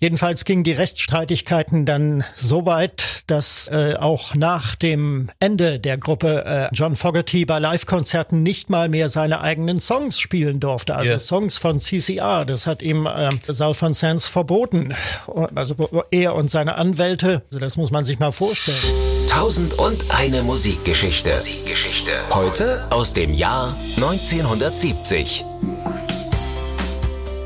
Jedenfalls 0.00 0.44
gingen 0.44 0.64
die 0.64 0.72
Rechtsstreitigkeiten 0.72 1.84
dann 1.84 2.24
so 2.34 2.66
weit, 2.66 3.22
dass 3.26 3.68
äh, 3.68 3.94
auch 3.98 4.34
nach 4.34 4.74
dem 4.74 5.28
Ende 5.40 5.80
der 5.80 5.96
Gruppe 5.96 6.44
äh, 6.44 6.74
John 6.74 6.96
Fogerty 6.96 7.44
bei 7.44 7.58
Live-Konzerten 7.58 8.42
nicht 8.42 8.70
mal 8.70 8.88
mehr 8.88 9.08
seine 9.08 9.40
eigenen 9.40 9.80
Songs 9.80 10.18
spielen 10.18 10.60
durfte. 10.60 10.94
Also 10.94 11.10
yeah. 11.10 11.18
Songs 11.18 11.58
von 11.58 11.80
CCR. 11.80 12.44
Das 12.44 12.66
hat 12.66 12.82
ihm 12.82 13.06
äh, 13.06 13.30
Saul 13.48 13.74
van 13.78 13.94
Sands 13.94 14.28
verboten. 14.28 14.94
Also 15.54 15.74
er 16.10 16.34
und 16.34 16.50
seine 16.50 16.74
Anwälte. 16.76 17.42
Also 17.46 17.58
das 17.58 17.76
muss 17.76 17.90
man 17.90 18.04
sich 18.04 18.18
mal 18.18 18.32
vorstellen. 18.32 18.76
Tausend 19.28 19.74
und 19.78 20.04
eine 20.10 20.42
Musikgeschichte. 20.42 21.32
Musikgeschichte. 21.32 22.12
Heute 22.30 22.86
aus 22.90 23.12
dem 23.14 23.32
Jahr 23.32 23.76
1970. 23.96 25.44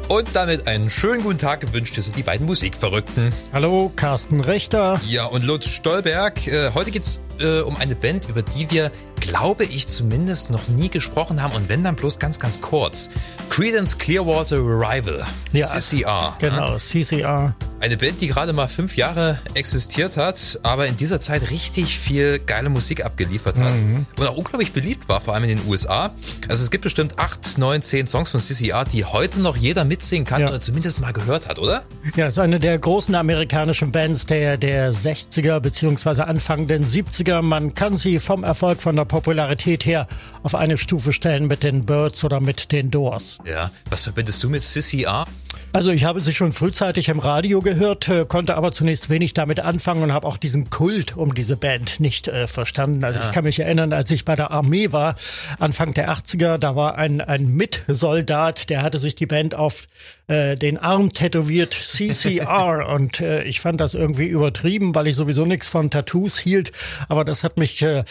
Und 0.09 0.29
damit 0.32 0.66
einen 0.66 0.88
schönen 0.88 1.22
guten 1.22 1.36
Tag 1.36 1.61
gewünscht 1.61 1.95
dir 1.95 2.02
die 2.02 2.22
beiden 2.22 2.46
Musikverrückten. 2.46 3.30
Hallo, 3.52 3.93
Carsten 3.95 4.40
Rechter. 4.40 4.99
Ja, 5.07 5.26
und 5.26 5.44
Lutz 5.44 5.68
Stolberg. 5.68 6.46
Äh, 6.46 6.71
heute 6.72 6.90
geht's 6.90 7.21
äh, 7.40 7.61
um 7.61 7.76
eine 7.76 7.94
Band, 7.94 8.26
über 8.26 8.40
die 8.40 8.71
wir, 8.71 8.90
glaube 9.21 9.64
ich, 9.64 9.86
zumindest 9.86 10.49
noch 10.49 10.66
nie 10.68 10.89
gesprochen 10.89 11.43
haben. 11.43 11.54
Und 11.54 11.68
wenn 11.68 11.82
dann 11.82 11.94
bloß 11.94 12.18
ganz, 12.18 12.40
ganz 12.40 12.63
kurz. 12.63 13.11
Credence 13.50 13.99
Clearwater 13.99 14.57
Revival. 14.57 15.26
Ja, 15.52 15.66
CCR. 15.66 16.36
Genau, 16.38 16.72
ja. 16.72 16.79
CCR. 16.79 17.54
Eine 17.81 17.96
Band, 17.96 18.21
die 18.21 18.27
gerade 18.27 18.53
mal 18.53 18.67
fünf 18.67 18.96
Jahre 18.96 19.39
existiert 19.55 20.17
hat, 20.17 20.59
aber 20.64 20.89
in 20.89 20.96
dieser 20.96 21.21
Zeit 21.21 21.50
richtig 21.50 21.96
viel 22.00 22.41
geile 22.41 22.71
Musik 22.71 23.05
abgeliefert 23.05 23.61
hat 23.61 23.73
mhm. 23.73 24.05
und 24.19 24.27
auch 24.27 24.36
unglaublich 24.36 24.73
beliebt 24.73 25.09
war, 25.09 25.21
vor 25.21 25.35
allem 25.35 25.45
in 25.45 25.59
den 25.59 25.69
USA. 25.69 26.11
Also 26.49 26.64
es 26.64 26.72
gibt 26.72 26.83
bestimmt 26.83 27.21
acht, 27.21 27.57
neun, 27.57 27.81
zehn 27.81 28.09
Songs 28.09 28.31
von 28.31 28.41
CCR, 28.41 28.85
die 28.85 29.05
heute 29.05 29.41
noch 29.41 29.57
jeder 29.57 29.85
mitsingen 29.85 30.27
kann 30.27 30.41
ja. 30.43 30.49
oder 30.49 30.61
zumindest 30.61 31.00
mal 31.00 31.13
gehört 31.13 31.49
hat, 31.49 31.61
oder? 31.61 31.85
Ja, 32.17 32.27
es 32.27 32.34
ist 32.34 32.39
eine 32.41 32.59
der 32.59 32.77
großen 32.81 33.14
amerikanischen 33.14 33.92
Bands 33.92 34.27
der, 34.27 34.56
der 34.56 34.92
60er 34.92 35.61
beziehungsweise 35.61 36.27
Anfang 36.27 36.67
der 36.67 36.80
70er. 36.80 37.42
Man 37.42 37.77
kann 37.77 37.97
sie 37.97 38.19
vom 38.19 38.42
Erfolg, 38.42 38.83
von 38.83 38.97
der 38.97 39.05
Popularität 39.05 39.86
her 39.86 40.08
auf 40.42 40.56
eine 40.56 40.78
Stufe 40.78 41.12
stellen 41.12 41.47
mit 41.47 41.62
den 41.62 41.86
Birds 41.86 42.24
oder 42.24 42.41
mit 42.41 42.72
den 42.72 42.91
Doors. 42.91 43.39
Ja, 43.45 43.70
was 43.89 44.02
verbindest 44.02 44.42
du 44.42 44.48
mit 44.48 44.62
CCR? 44.62 45.27
Also 45.72 45.91
ich 45.91 46.05
habe 46.05 46.20
sie 46.20 46.33
schon 46.33 46.52
frühzeitig 46.52 47.11
im 47.11 47.19
Radio 47.19 47.61
gehört, 47.61 48.08
äh, 48.08 48.24
konnte 48.27 48.56
aber 48.56 48.72
zunächst 48.72 49.11
wenig 49.11 49.34
damit 49.34 49.61
anfangen 49.61 50.02
und 50.02 50.12
habe 50.14 50.27
auch 50.27 50.38
diesen 50.38 50.70
Kult 50.70 51.16
um 51.16 51.34
diese 51.34 51.56
Band 51.56 52.00
nicht 52.00 52.27
äh, 52.27 52.47
verstanden. 52.47 53.05
Also 53.05 53.20
ja. 53.20 53.27
ich 53.27 53.33
kann 53.33 53.44
mich 53.44 53.61
erinnern, 53.61 53.92
als 53.92 54.11
ich 54.11 54.24
bei 54.24 54.34
der 54.34 54.50
Armee 54.50 54.92
war, 54.92 55.14
Anfang 55.58 55.92
der 55.92 56.11
80er, 56.11 56.56
da 56.56 56.74
war 56.74 56.96
ein, 56.96 57.20
ein 57.20 57.48
Mitsoldat, 57.48 58.70
der 58.70 58.83
hatte 58.83 58.98
sich 58.98 59.14
die 59.14 59.27
Band 59.27 59.55
auf 59.55 59.86
äh, 60.28 60.56
den 60.56 60.78
Arm 60.78 61.12
tätowiert, 61.12 61.72
CCR. 61.72 62.89
und 62.94 63.20
äh, 63.20 63.42
ich 63.44 63.61
fand 63.61 63.80
das 63.80 63.94
irgendwie 63.94 64.27
übertrieben, 64.27 64.94
weil 64.94 65.06
ich 65.06 65.14
sowieso 65.14 65.44
nichts 65.44 65.69
von 65.69 65.91
Tattoos 65.91 66.39
hielt. 66.39 66.72
Aber 67.08 67.24
das 67.24 67.44
hat 67.44 67.56
mich 67.56 67.83
äh, 67.83 68.05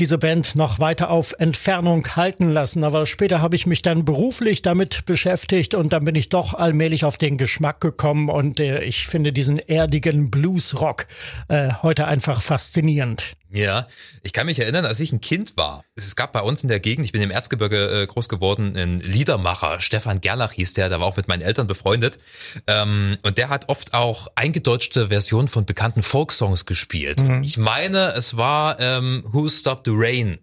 diese 0.00 0.18
Band 0.18 0.56
noch 0.56 0.78
weiter 0.78 1.10
auf 1.10 1.34
Entfernung 1.38 2.06
halten 2.16 2.50
lassen. 2.50 2.84
Aber 2.84 3.06
später 3.06 3.40
habe 3.40 3.54
ich 3.54 3.66
mich 3.66 3.82
dann 3.82 4.04
beruflich 4.04 4.62
damit 4.62 5.04
beschäftigt 5.04 5.74
und 5.74 5.92
dann 5.92 6.04
bin 6.04 6.14
ich 6.14 6.28
doch 6.28 6.54
allmählich 6.54 6.97
ich 6.98 7.04
auf 7.04 7.16
den 7.16 7.38
Geschmack 7.38 7.80
gekommen 7.80 8.28
und 8.28 8.58
äh, 8.58 8.82
ich 8.82 9.06
finde 9.06 9.32
diesen 9.32 9.58
erdigen 9.58 10.30
Bluesrock 10.30 11.06
äh, 11.48 11.70
heute 11.82 12.06
einfach 12.06 12.42
faszinierend. 12.42 13.36
Ja, 13.50 13.86
ich 14.22 14.34
kann 14.34 14.46
mich 14.46 14.60
erinnern, 14.60 14.84
als 14.84 15.00
ich 15.00 15.10
ein 15.10 15.22
Kind 15.22 15.56
war. 15.56 15.84
Es 15.94 16.16
gab 16.16 16.32
bei 16.32 16.42
uns 16.42 16.62
in 16.62 16.68
der 16.68 16.80
Gegend, 16.80 17.06
ich 17.06 17.12
bin 17.12 17.22
im 17.22 17.30
Erzgebirge 17.30 18.02
äh, 18.02 18.06
groß 18.06 18.28
geworden, 18.28 18.76
ein 18.76 18.98
Liedermacher, 18.98 19.80
Stefan 19.80 20.20
Gerlach 20.20 20.52
hieß 20.52 20.74
der, 20.74 20.90
der 20.90 21.00
war 21.00 21.06
auch 21.06 21.16
mit 21.16 21.28
meinen 21.28 21.40
Eltern 21.40 21.66
befreundet. 21.66 22.18
Ähm, 22.66 23.16
und 23.22 23.38
der 23.38 23.48
hat 23.48 23.70
oft 23.70 23.94
auch 23.94 24.28
eingedeutschte 24.34 25.08
Versionen 25.08 25.48
von 25.48 25.64
bekannten 25.64 26.02
Folksongs 26.02 26.66
gespielt. 26.66 27.22
Mhm. 27.22 27.42
Ich 27.42 27.56
meine, 27.56 28.12
es 28.12 28.36
war 28.36 28.78
ähm, 28.80 29.24
Who 29.26 29.48
Stopped 29.48 29.86
the 29.86 29.92
Rain, 29.94 30.38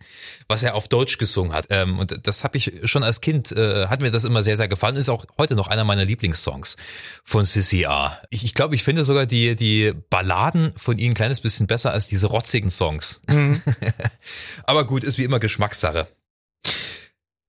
was 0.47 0.63
er 0.63 0.73
auf 0.73 0.87
Deutsch 0.87 1.19
gesungen 1.19 1.53
hat. 1.53 1.67
Ähm, 1.69 1.99
und 1.99 2.27
das 2.27 2.43
habe 2.43 2.57
ich 2.57 2.71
schon 2.85 3.03
als 3.03 3.21
Kind, 3.21 3.51
äh, 3.51 3.85
hat 3.85 4.01
mir 4.01 4.09
das 4.09 4.23
immer 4.23 4.41
sehr, 4.41 4.57
sehr 4.57 4.67
gefallen. 4.67 4.95
Ist 4.95 5.09
auch 5.09 5.25
heute 5.37 5.55
noch 5.55 5.67
einer 5.67 5.83
meiner 5.83 6.05
Lieblingssongs 6.05 6.75
von 7.23 7.45
CCR. 7.45 8.19
Ich, 8.31 8.43
ich 8.43 8.55
glaube, 8.55 8.73
ich 8.73 8.83
finde 8.83 9.03
sogar 9.03 9.27
die, 9.27 9.55
die 9.55 9.93
Balladen 10.09 10.73
von 10.75 10.97
ihnen 10.97 11.11
ein 11.11 11.15
kleines 11.15 11.41
bisschen 11.41 11.67
besser 11.67 11.91
als 11.91 12.07
diese 12.07 12.27
rotzigen 12.27 12.71
Songs. 12.71 12.94
Songs. 12.95 13.21
Mhm. 13.29 13.61
Aber 14.65 14.85
gut, 14.85 15.03
ist 15.03 15.17
wie 15.17 15.23
immer 15.23 15.39
Geschmackssache. 15.39 16.07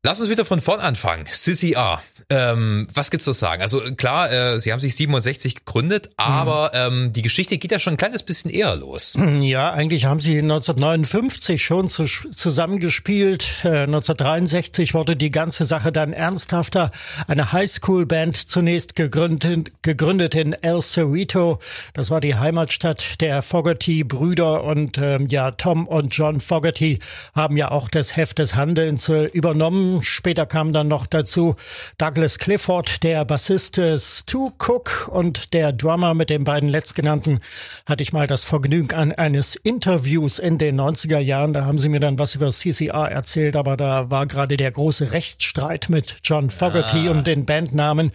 Lass 0.07 0.21
uns 0.21 0.31
wieder 0.31 0.45
von 0.45 0.61
vorn 0.61 0.79
anfangen. 0.79 1.25
Sissy 1.33 1.75
A. 1.75 2.01
Ähm, 2.31 2.87
was 2.95 3.11
gibt's 3.11 3.25
zu 3.25 3.33
sagen? 3.33 3.61
Also 3.61 3.81
klar, 3.97 4.31
äh, 4.31 4.61
sie 4.61 4.71
haben 4.71 4.79
sich 4.79 4.95
67 4.95 5.57
gegründet, 5.57 6.11
aber 6.17 6.71
mhm. 6.73 7.07
ähm, 7.07 7.13
die 7.13 7.23
Geschichte 7.23 7.59
geht 7.59 7.73
ja 7.73 7.81
schon 7.81 7.95
ein 7.95 7.97
kleines 7.97 8.23
bisschen 8.23 8.49
eher 8.49 8.77
los. 8.77 9.17
Ja, 9.41 9.73
eigentlich 9.73 10.05
haben 10.05 10.21
sie 10.21 10.39
1959 10.39 11.65
schon 11.65 11.89
zu, 11.89 12.05
zusammengespielt. 12.05 13.65
Äh, 13.65 13.83
1963 13.83 14.95
wurde 14.95 15.17
die 15.17 15.33
ganze 15.33 15.65
Sache 15.65 15.91
dann 15.91 16.13
ernsthafter. 16.13 16.93
Eine 17.27 17.51
Highschool-Band 17.53 18.37
zunächst 18.37 18.95
gegründet, 18.95 19.73
gegründet 19.83 20.37
in 20.37 20.53
El 20.53 20.83
Cerrito. 20.83 21.59
Das 21.95 22.11
war 22.11 22.21
die 22.21 22.37
Heimatstadt 22.37 23.21
der 23.21 23.43
Fogerty-Brüder 23.43 24.63
und 24.63 24.99
ähm, 24.99 25.27
ja, 25.31 25.51
Tom 25.51 25.89
und 25.89 26.17
John 26.17 26.39
Fogerty 26.39 27.01
haben 27.35 27.57
ja 27.57 27.73
auch 27.73 27.89
das 27.89 28.17
Heft 28.17 28.39
des 28.39 28.55
Handelns 28.55 29.09
äh, 29.09 29.25
übernommen 29.27 29.96
Später 30.03 30.47
kam 30.47 30.73
dann 30.73 30.89
noch 30.89 31.07
dazu 31.07 31.57
Douglas 31.99 32.39
Clifford, 32.39 33.03
der 33.03 33.25
Bassist 33.25 33.81
Stu 33.99 34.51
Cook 34.59 35.09
und 35.13 35.53
der 35.53 35.73
Drummer 35.73 36.15
mit 36.15 36.31
den 36.31 36.45
beiden 36.45 36.69
letztgenannten 36.69 37.41
hatte 37.85 38.03
ich 38.03 38.13
mal 38.13 38.27
das 38.27 38.45
Vergnügen 38.45 38.95
an 38.95 39.13
eines 39.13 39.57
Interviews 39.57 40.39
in 40.39 40.59
den 40.59 40.81
90er 40.81 41.19
Jahren. 41.19 41.53
Da 41.53 41.65
haben 41.65 41.79
sie 41.79 41.89
mir 41.89 42.01
dann 42.01 42.19
was 42.19 42.35
über 42.35 42.51
CCR 42.51 43.11
erzählt, 43.11 43.57
aber 43.57 43.77
da 43.77 44.11
war 44.11 44.27
gerade 44.27 44.57
der 44.57 44.71
große 44.71 45.13
Rechtsstreit 45.13 45.89
mit 45.91 46.17
John 46.23 46.51
Fogerty 46.51 47.09
ah. 47.09 47.11
um 47.11 47.25
den 47.25 47.45
Bandnamen. 47.45 48.13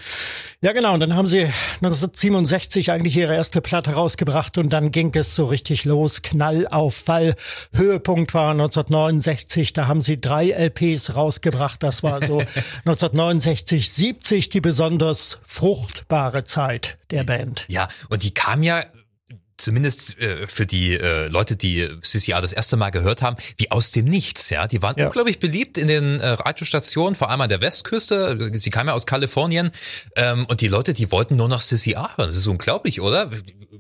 Ja, 0.62 0.74
genau. 0.74 0.94
Und 0.94 1.00
dann 1.00 1.16
haben 1.16 1.28
sie 1.28 1.42
1967 1.82 2.92
eigentlich 2.92 3.18
ihre 3.18 3.36
erste 3.36 3.62
Platte 3.62 3.92
rausgebracht 3.94 4.58
und 4.58 4.72
dann 4.72 4.92
ging 4.92 5.12
es 5.16 5.36
so 5.36 5.46
richtig 5.48 5.86
los. 5.86 6.22
Knall 6.22 6.68
auf 6.68 7.02
Fall. 7.02 7.36
Höhepunkt 7.74 8.34
war 8.34 8.52
1969. 8.52 9.74
Da 9.74 9.88
haben 9.88 10.02
sie 10.02 10.20
drei 10.20 10.52
LPs 10.52 11.16
rausgebracht. 11.16 11.71
Das 11.78 12.04
war 12.04 12.24
so 12.24 12.40
1969, 12.86 13.92
70 13.92 14.50
die 14.50 14.62
besonders 14.62 15.40
fruchtbare 15.44 16.44
Zeit 16.44 16.98
der 17.10 17.24
Band. 17.24 17.66
Ja, 17.68 17.88
und 18.10 18.24
die 18.24 18.34
kam 18.34 18.64
ja 18.64 18.84
zumindest 19.62 20.20
äh, 20.20 20.48
für 20.48 20.66
die 20.66 20.94
äh, 20.94 21.28
Leute, 21.28 21.56
die 21.56 21.88
CCR 22.02 22.42
das 22.42 22.54
erste 22.54 22.76
Mal 22.78 22.90
gehört 22.90 23.22
haben, 23.22 23.38
wie 23.58 23.72
aus 23.72 23.92
dem 23.92 24.06
Nichts. 24.06 24.50
Ja, 24.50 24.68
die 24.68 24.82
waren 24.82 24.96
ja. 24.98 25.06
unglaublich 25.06 25.40
beliebt 25.40 25.78
in 25.78 25.88
den 25.88 26.20
äh, 26.20 26.28
Radiostationen, 26.30 27.16
vor 27.16 27.30
allem 27.30 27.42
an 27.42 27.50
der 27.50 27.62
Westküste. 27.62 28.52
Sie 28.54 28.70
kam 28.70 28.88
ja 28.88 28.94
aus 28.94 29.06
Kalifornien 29.06 29.72
ähm, 30.16 30.46
und 30.48 30.62
die 30.62 30.68
Leute, 30.68 30.94
die 30.94 31.12
wollten 31.12 31.36
nur 31.36 31.48
noch 31.48 31.62
CCR 31.62 32.18
hören. 32.18 32.28
Das 32.28 32.36
ist 32.36 32.48
unglaublich, 32.48 33.02
oder? 33.02 33.30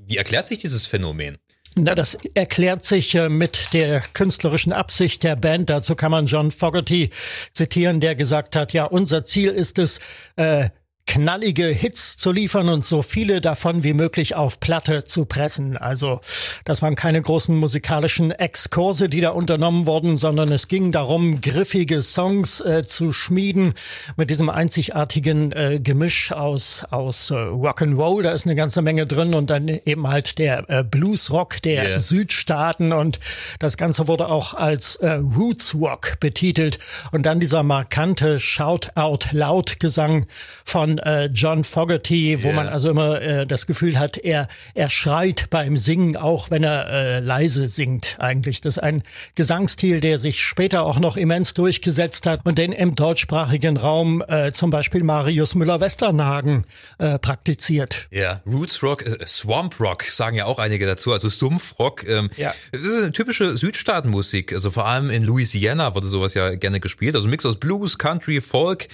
Wie 0.06 0.18
erklärt 0.18 0.46
sich 0.46 0.59
dieses 0.59 0.85
Phänomen? 0.85 1.38
Na, 1.76 1.96
das 1.96 2.18
erklärt 2.34 2.84
sich 2.84 3.16
äh, 3.16 3.30
mit 3.30 3.74
der 3.74 4.02
künstlerischen 4.14 4.74
Absicht 4.74 5.24
der 5.24 5.38
Band. 5.38 5.70
Dazu 5.70 5.96
kann 5.96 6.12
man 6.12 6.26
John 6.26 6.52
Fogerty 6.52 7.09
zitieren, 7.54 8.02
der 8.02 8.16
gesagt 8.16 8.58
hat, 8.58 8.74
ja, 8.74 8.86
unser 8.86 9.24
Ziel 9.24 9.52
ist 9.52 9.80
es, 9.80 10.00
äh, 10.36 10.70
knallige 11.08 11.66
Hits 11.66 12.16
zu 12.16 12.32
liefern 12.32 12.70
und 12.70 12.86
so 12.86 13.02
viele 13.02 13.42
davon 13.42 13.84
wie 13.84 13.94
möglich 13.94 14.36
auf 14.36 14.60
Platte 14.60 15.04
zu 15.04 15.26
pressen. 15.26 15.76
Also 15.76 16.22
das 16.64 16.82
waren 16.82 16.96
keine 16.96 17.22
großen 17.22 17.56
musikalischen 17.56 18.32
Exkurse, 18.32 19.10
die 19.10 19.20
da 19.20 19.32
unternommen 19.32 19.88
wurden, 19.88 20.18
sondern 20.18 20.52
es 20.52 20.68
ging 20.68 20.92
darum, 20.92 21.42
griffige 21.42 22.02
Songs 22.02 22.62
äh, 22.62 22.86
zu 22.88 23.12
schmieden 23.12 23.74
mit 24.16 24.30
diesem 24.30 24.50
einzigartigen 24.50 25.52
äh, 25.52 25.80
Gemisch 25.84 26.32
aus 26.32 26.86
aus 26.90 27.32
äh, 27.32 27.34
Rock'n'Roll. 27.34 28.24
Da 28.24 28.32
ist 28.32 28.46
eine 28.46 28.56
ganze 28.56 28.82
Menge 28.82 29.06
drin 29.06 29.34
und 29.34 29.50
dann 29.50 29.68
eben 29.68 30.08
halt 30.08 30.38
der 30.38 30.70
äh, 30.70 30.84
Bluesrock 30.84 31.62
der 31.62 31.90
yeah. 31.90 32.00
Südstaaten 32.00 32.94
und 32.94 33.20
das 33.59 33.76
Ganze 33.76 34.08
wurde 34.08 34.28
auch 34.30 34.54
als 34.54 34.96
äh, 34.97 35.12
Roots 35.12 35.76
Rock 35.76 36.20
betitelt 36.20 36.80
und 37.12 37.26
dann 37.26 37.40
dieser 37.40 37.64
markante 37.64 38.40
Shout 38.40 38.92
Out 38.96 39.30
Loud 39.34 39.80
Gesang 39.80 40.26
von 40.64 40.91
von 40.91 40.99
äh, 40.99 41.26
John 41.26 41.64
Fogerty, 41.64 42.43
wo 42.43 42.47
yeah. 42.47 42.55
man 42.55 42.67
also 42.67 42.90
immer 42.90 43.22
äh, 43.22 43.47
das 43.47 43.67
Gefühl 43.67 43.99
hat, 43.99 44.17
er, 44.17 44.47
er 44.73 44.90
schreit 44.90 45.49
beim 45.49 45.78
Singen, 45.78 46.17
auch 46.17 46.52
wenn 46.52 46.64
er 46.64 46.88
äh, 46.90 47.20
leise 47.20 47.70
singt 47.70 48.17
eigentlich. 48.20 48.61
Das 48.61 48.78
ist 48.78 48.84
ein 48.84 49.03
Gesangsstil, 49.35 50.02
der 50.02 50.17
sich 50.17 50.43
später 50.43 50.84
auch 50.84 50.99
noch 50.99 51.17
immens 51.17 51.53
durchgesetzt 51.53 52.26
hat 52.26 52.46
und 52.46 52.58
den 52.58 52.72
im 52.72 52.96
deutschsprachigen 52.96 53.78
Raum 53.78 54.23
äh, 54.28 54.52
zum 54.52 54.70
Beispiel 54.70 55.03
Marius 55.03 55.55
Müller-Westernhagen 55.55 56.66
äh, 56.97 57.20
praktiziert. 57.20 58.08
Ja, 58.11 58.41
Roots 58.46 58.84
Rock, 58.84 59.05
äh, 59.05 59.26
Swamp 59.26 59.79
Rock 59.79 60.03
sagen 60.03 60.37
ja 60.37 60.46
auch 60.46 60.59
einige 60.59 60.85
dazu, 60.85 61.14
also 61.14 61.29
Sumpfrock. 61.29 62.08
Ähm, 62.08 62.29
ja. 62.37 62.53
Das 62.72 62.82
ist 62.82 62.97
eine 62.97 63.11
typische 63.11 63.58
Südstaatenmusik, 63.58 64.53
also 64.53 64.72
vor 64.72 64.87
allem 64.87 65.09
in 65.09 65.23
Louisiana 65.23 65.96
wurde 65.96 66.08
sowas 66.08 66.34
ja 66.34 66.55
gerne 66.55 66.79
gespielt, 66.79 67.16
also 67.16 67.28
ein 67.28 67.32
Mix 67.32 67.46
aus 67.46 67.58
Blues, 67.59 67.97
Country, 67.97 68.41
Folk. 68.41 68.87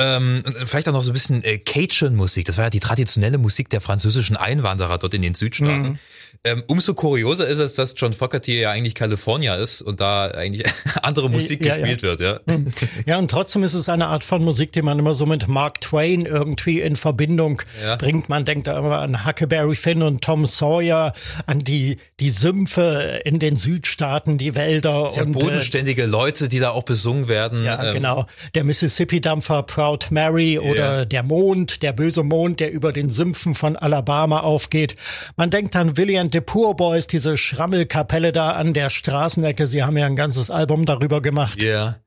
Ähm, 0.00 0.44
vielleicht 0.64 0.88
auch 0.88 0.92
noch 0.92 1.02
so 1.02 1.10
ein 1.10 1.14
bisschen 1.14 1.42
äh, 1.42 1.58
Cajun-Musik. 1.58 2.46
Das 2.46 2.56
war 2.56 2.64
ja 2.64 2.70
die 2.70 2.80
traditionelle 2.80 3.38
Musik 3.38 3.68
der 3.68 3.80
französischen 3.80 4.36
Einwanderer 4.36 4.98
dort 4.98 5.14
in 5.14 5.22
den 5.22 5.34
Südstaaten. 5.34 5.88
Mhm. 5.88 5.98
Ähm, 6.44 6.62
umso 6.68 6.94
kurioser 6.94 7.48
ist 7.48 7.58
es, 7.58 7.74
dass 7.74 7.94
John 7.96 8.12
Fogerty 8.12 8.60
ja 8.60 8.70
eigentlich 8.70 8.94
Kalifornier 8.94 9.56
ist 9.56 9.82
und 9.82 10.00
da 10.00 10.28
eigentlich 10.28 10.64
andere 11.02 11.28
Musik 11.28 11.64
ja, 11.64 11.76
gespielt 11.76 12.02
ja. 12.02 12.08
wird, 12.08 12.20
ja. 12.20 12.40
Mhm. 12.46 12.66
Ja, 13.06 13.18
und 13.18 13.28
trotzdem 13.28 13.64
ist 13.64 13.74
es 13.74 13.88
eine 13.88 14.06
Art 14.06 14.22
von 14.22 14.44
Musik, 14.44 14.72
die 14.72 14.82
man 14.82 14.98
immer 15.00 15.14
so 15.14 15.26
mit 15.26 15.48
Mark 15.48 15.80
Twain 15.80 16.26
irgendwie 16.26 16.80
in 16.80 16.94
Verbindung 16.94 17.60
ja. 17.82 17.96
bringt. 17.96 18.28
Man 18.28 18.44
denkt 18.44 18.68
da 18.68 18.78
immer 18.78 18.98
an 18.98 19.26
Huckleberry 19.26 19.74
Finn 19.74 20.02
und 20.02 20.22
Tom 20.22 20.46
Sawyer, 20.46 21.12
an 21.46 21.64
die, 21.64 21.98
die 22.20 22.30
Sümpfe 22.30 23.20
in 23.24 23.40
den 23.40 23.56
Südstaaten, 23.56 24.38
die 24.38 24.54
Wälder. 24.54 25.10
Ja 25.12 25.22
und 25.22 25.36
äh, 25.36 25.40
bodenständige 25.40 26.02
äh, 26.02 26.06
Leute, 26.06 26.48
die 26.48 26.60
da 26.60 26.70
auch 26.70 26.84
besungen 26.84 27.26
werden. 27.26 27.64
Ja, 27.64 27.82
ähm. 27.82 27.94
genau. 27.94 28.26
Der 28.54 28.62
Mississippi-Dampfer 28.62 29.64
Proud 29.64 30.12
Mary 30.12 30.58
oder 30.58 31.04
der 31.04 31.24
Mond, 31.24 31.82
der 31.82 31.92
böse 31.92 32.22
Mond, 32.22 32.60
der 32.60 32.70
über 32.70 32.92
den 32.92 33.10
Sümpfen 33.10 33.56
von 33.56 33.76
Alabama 33.76 34.40
aufgeht. 34.40 34.94
Man 35.36 35.50
denkt 35.50 35.74
an 35.74 35.96
William 35.96 36.27
the 36.32 36.40
Poor 36.40 36.74
Boys, 36.74 37.06
diese 37.06 37.36
Schrammelkapelle 37.36 38.32
da 38.32 38.52
an 38.52 38.74
der 38.74 38.90
Straßenecke. 38.90 39.66
Sie 39.66 39.82
haben 39.82 39.96
ja 39.96 40.06
ein 40.06 40.16
ganzes 40.16 40.50
Album 40.50 40.86
darüber 40.86 41.20
gemacht. 41.20 41.62
Ja. 41.62 41.68
Yeah. 41.68 42.00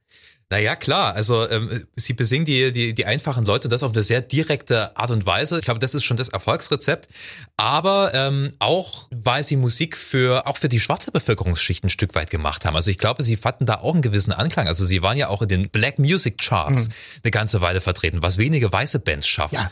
Naja, 0.51 0.75
klar. 0.75 1.15
Also 1.15 1.49
ähm, 1.49 1.85
sie 1.95 2.11
besingen 2.11 2.43
die, 2.43 2.73
die, 2.73 2.93
die 2.93 3.05
einfachen 3.05 3.45
Leute 3.45 3.69
das 3.69 3.83
auf 3.83 3.93
eine 3.93 4.03
sehr 4.03 4.19
direkte 4.19 4.97
Art 4.97 5.09
und 5.09 5.25
Weise. 5.25 5.59
Ich 5.59 5.63
glaube, 5.63 5.79
das 5.79 5.95
ist 5.95 6.03
schon 6.03 6.17
das 6.17 6.27
Erfolgsrezept. 6.27 7.07
Aber 7.55 8.11
ähm, 8.13 8.49
auch, 8.59 9.07
weil 9.11 9.43
sie 9.43 9.55
Musik 9.55 9.95
für 9.95 10.45
auch 10.47 10.57
für 10.57 10.67
die 10.67 10.81
schwarze 10.81 11.09
Bevölkerungsschicht 11.11 11.85
ein 11.85 11.89
Stück 11.89 12.15
weit 12.15 12.29
gemacht 12.29 12.65
haben. 12.65 12.75
Also 12.75 12.91
ich 12.91 12.97
glaube, 12.97 13.23
sie 13.23 13.37
fanden 13.37 13.65
da 13.65 13.75
auch 13.75 13.93
einen 13.93 14.01
gewissen 14.01 14.33
Anklang. 14.33 14.67
Also 14.67 14.83
sie 14.83 15.01
waren 15.01 15.17
ja 15.17 15.29
auch 15.29 15.41
in 15.41 15.47
den 15.47 15.69
Black 15.69 15.99
Music 15.99 16.37
Charts 16.37 16.89
mhm. 16.89 16.93
eine 17.23 17.31
ganze 17.31 17.61
Weile 17.61 17.79
vertreten, 17.79 18.21
was 18.21 18.37
wenige 18.37 18.69
weiße 18.69 18.99
Bands 18.99 19.29
schafft. 19.29 19.53
Ja. 19.53 19.71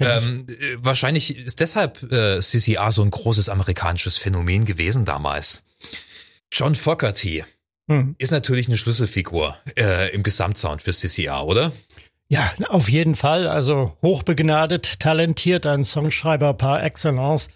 Ähm, 0.00 0.46
äh, 0.48 0.76
wahrscheinlich 0.78 1.36
ist 1.36 1.60
deshalb 1.60 2.02
äh, 2.12 2.40
CCR 2.40 2.90
so 2.92 3.02
ein 3.02 3.10
großes 3.10 3.48
amerikanisches 3.48 4.18
Phänomen 4.18 4.64
gewesen 4.64 5.04
damals. 5.04 5.62
John 6.52 6.74
Fogerty 6.74 7.44
hm. 7.88 8.14
ist 8.18 8.32
natürlich 8.32 8.68
eine 8.68 8.76
Schlüsselfigur 8.76 9.56
äh, 9.76 10.12
im 10.12 10.22
Gesamtsound 10.22 10.82
für 10.82 10.92
CCR, 10.92 11.44
oder? 11.46 11.72
Ja, 12.28 12.50
auf 12.68 12.88
jeden 12.88 13.14
Fall. 13.14 13.46
Also 13.46 13.96
hochbegnadet, 14.02 14.98
talentiert, 14.98 15.64
ein 15.64 15.84
Songschreiber 15.84 16.54
par 16.54 16.82
excellence, 16.82 17.48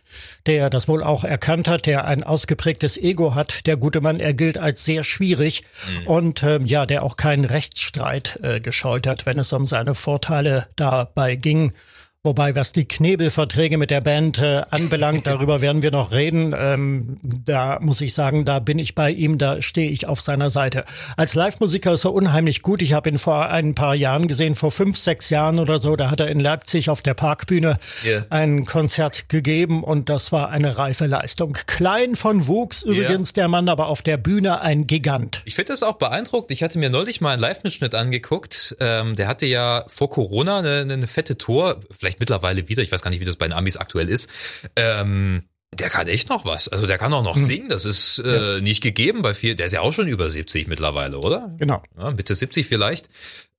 der 0.47 0.71
das 0.71 0.87
wohl 0.87 1.03
auch 1.03 1.25
erkannt 1.25 1.67
hat, 1.67 1.87
der 1.87 2.05
ein 2.05 2.23
ausgeprägtes 2.23 2.97
Ego 2.97 3.35
hat. 3.35 3.67
Der 3.67 3.77
gute 3.77 4.01
Mann, 4.01 4.21
er 4.21 4.33
gilt 4.33 4.59
als 4.59 4.85
sehr 4.85 5.03
schwierig 5.03 5.63
mhm. 6.03 6.07
und 6.07 6.43
ähm, 6.45 6.65
ja, 6.67 6.87
der 6.87 7.03
auch 7.03 7.17
keinen 7.17 7.47
Rechtsstreit 7.47 8.39
äh, 8.45 8.61
gescheut 8.61 9.09
hat, 9.09 9.27
wenn 9.27 9.41
es 9.41 9.53
um 9.53 9.67
seine 9.67 9.97
Vorteile 9.97 10.69
dabei 10.77 11.35
ging. 11.35 11.73
Wobei, 12.23 12.55
was 12.55 12.73
die 12.73 12.87
Knebelverträge 12.87 13.79
mit 13.79 13.91
der 13.91 14.03
Band 14.03 14.41
äh, 14.41 14.61
anbelangt, 14.69 15.27
darüber 15.27 15.63
werden 15.63 15.81
wir 15.81 15.91
noch 15.91 16.13
reden. 16.13 16.55
Ähm, 16.55 17.17
da 17.23 17.79
muss 17.81 18.03
ich 18.03 18.13
sagen, 18.13 18.45
da 18.45 18.59
bin 18.59 18.79
ich 18.79 18.95
bei 18.95 19.11
ihm, 19.11 19.39
da 19.39 19.63
stehe 19.63 19.91
ich 19.91 20.07
auf 20.07 20.21
seiner 20.21 20.51
Seite. 20.51 20.85
Als 21.17 21.35
Live-Musiker 21.35 21.95
ist 21.95 22.05
er 22.05 22.13
unheimlich 22.13 22.61
gut. 22.61 22.83
Ich 22.83 22.93
habe 22.93 23.09
ihn 23.09 23.17
vor 23.17 23.49
ein 23.49 23.75
paar 23.75 23.95
Jahren 23.95 24.29
gesehen, 24.29 24.55
vor 24.55 24.71
fünf, 24.71 24.99
sechs 24.99 25.31
Jahren 25.31 25.59
oder 25.59 25.79
so. 25.79 25.97
Da 25.97 26.11
hat 26.11 26.21
er 26.21 26.29
in 26.29 26.41
Leipzig 26.41 26.91
auf 26.91 27.01
der 27.01 27.15
Parkbühne 27.15 27.79
yeah. 28.05 28.27
ein 28.29 28.67
Konzert 28.67 29.31
gegeben 29.31 29.83
und 29.83 30.11
das 30.11 30.31
war 30.31 30.51
eine 30.51 30.77
reife 30.77 31.07
Leistung. 31.07 31.55
Klein 31.67 32.17
von 32.17 32.47
Wuchs 32.47 32.83
übrigens 32.83 33.31
yeah. 33.31 33.45
der 33.45 33.49
Mann, 33.49 33.71
aber 33.71 33.87
auf 33.87 34.03
der 34.03 34.19
Bühne 34.19 34.61
ein 34.61 34.87
Gigant. 34.87 35.41
Ich 35.47 35.55
finde 35.55 35.73
das 35.73 35.83
auch 35.83 35.97
beeindruckt. 35.97 36.51
Ich 36.51 36.63
hatte 36.63 36.79
mir 36.79 36.91
neulich 36.91 37.23
mal 37.23 37.33
einen 37.33 37.41
Live-Mitschnitt 37.41 37.95
angeguckt. 37.95 38.77
Ähm, 38.79 39.17
der 39.17 39.27
hatte 39.27 39.47
ja 39.47 39.85
vor 39.87 40.11
Corona 40.11 40.59
eine, 40.59 40.81
eine 40.81 41.07
fette 41.07 41.39
Tour. 41.39 41.81
Vielleicht 41.91 42.10
vielleicht 42.11 42.21
mittlerweile 42.21 42.69
wieder, 42.69 42.83
ich 42.83 42.91
weiß 42.91 43.03
gar 43.03 43.11
nicht, 43.11 43.21
wie 43.21 43.25
das 43.25 43.37
bei 43.37 43.47
den 43.47 43.53
Amis 43.53 43.77
aktuell 43.77 44.09
ist, 44.09 44.29
ähm, 44.77 45.45
der 45.73 45.89
kann 45.89 46.09
echt 46.09 46.29
noch 46.29 46.45
was. 46.45 46.67
Also 46.67 46.87
der 46.87 46.99
kann 46.99 47.13
auch 47.13 47.23
noch 47.23 47.37
hm. 47.37 47.45
singen. 47.45 47.69
Das 47.69 47.85
ist 47.85 48.19
äh, 48.19 48.55
ja. 48.57 48.61
nicht 48.61 48.83
gegeben 48.83 49.23
bei 49.23 49.35
vier. 49.35 49.55
Der 49.55 49.67
ist 49.67 49.73
ja 49.73 49.83
auch 49.83 49.93
schon 49.93 50.09
über 50.09 50.29
70 50.29 50.67
mittlerweile, 50.67 51.19
oder? 51.19 51.55
Genau. 51.59 51.81
Ja, 51.97 52.11
Mitte 52.11 52.35
70 52.35 52.67
vielleicht. 52.67 53.09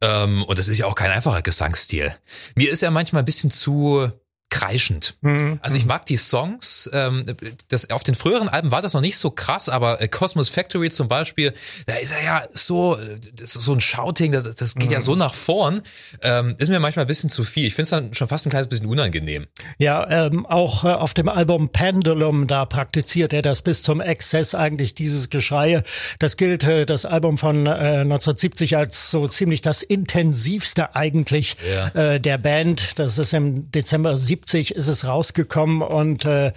Ähm, 0.02 0.44
und 0.44 0.60
das 0.60 0.68
ist 0.68 0.78
ja 0.78 0.88
auch 0.88 0.96
kein 0.96 1.10
einfacher 1.10 1.42
Gesangsstil. 1.42 2.14
Mir 2.56 2.70
ist 2.70 2.84
er 2.84 2.92
manchmal 2.92 3.22
ein 3.22 3.26
bisschen 3.26 3.50
zu 3.50 4.12
kreischend. 4.52 5.16
Mhm. 5.22 5.60
Also 5.64 5.78
ich 5.78 5.86
mag 5.86 6.06
die 6.06 6.18
Songs. 6.18 6.88
Ähm, 6.94 7.26
das, 7.70 7.90
auf 7.90 8.04
den 8.04 8.14
früheren 8.14 8.50
Alben 8.50 8.70
war 8.70 8.84
das 8.84 8.94
noch 8.94 9.02
nicht 9.02 9.18
so 9.18 9.32
krass, 9.32 9.70
aber 9.70 10.02
äh, 10.02 10.08
Cosmos 10.08 10.50
Factory 10.50 10.92
zum 10.92 11.08
Beispiel, 11.08 11.54
da 11.88 11.96
ist 11.96 12.12
er 12.12 12.24
ja 12.24 12.44
so, 12.54 12.98
das 13.34 13.56
ist 13.56 13.64
so 13.64 13.74
ein 13.74 13.82
Shouting, 13.82 14.34
das, 14.34 14.44
das 14.54 14.76
geht 14.76 14.90
mhm. 14.90 14.94
ja 14.94 15.02
so 15.02 15.16
nach 15.16 15.34
vorn. 15.34 15.82
Ähm, 16.22 16.56
ist 16.60 16.70
mir 16.70 16.80
manchmal 16.80 17.06
ein 17.06 17.08
bisschen 17.08 17.30
zu 17.30 17.44
viel. 17.44 17.66
Ich 17.66 17.74
finde 17.74 17.84
es 17.84 17.90
dann 17.90 18.14
schon 18.14 18.28
fast 18.28 18.46
ein 18.46 18.50
kleines 18.50 18.68
bisschen 18.68 18.86
unangenehm. 18.86 19.48
Ja, 19.80 20.08
ähm, 20.28 20.46
auch 20.46 20.84
äh, 20.84 20.90
auf 20.90 21.14
dem 21.14 21.30
Album 21.30 21.70
Pendulum, 21.70 22.46
da 22.46 22.66
praktiziert 22.66 23.34
er 23.34 23.42
das 23.42 23.62
bis 23.62 23.84
zum 23.84 24.02
Exzess 24.02 24.54
eigentlich, 24.54 24.94
dieses 24.94 25.30
Geschrei. 25.30 25.82
Das 26.20 26.36
gilt, 26.36 26.66
äh, 26.66 26.86
das 26.86 27.06
Album 27.06 27.38
von 27.38 27.66
äh, 27.66 27.70
1970 27.70 28.76
als 28.76 29.12
so 29.12 29.30
ziemlich 29.30 29.62
das 29.62 29.82
intensivste 29.82 30.94
eigentlich 30.94 31.56
ja. 31.74 32.16
äh, 32.16 32.20
der 32.20 32.38
Band. 32.38 33.00
Das 33.00 33.18
ist 33.18 33.34
im 33.34 33.72
Dezember 33.72 34.18
70 34.18 34.41
1970 34.42 34.76
ist 34.76 34.88
es 34.88 35.08
rausgekommen 35.08 35.82
und 35.82 36.26
äh, 36.26 36.52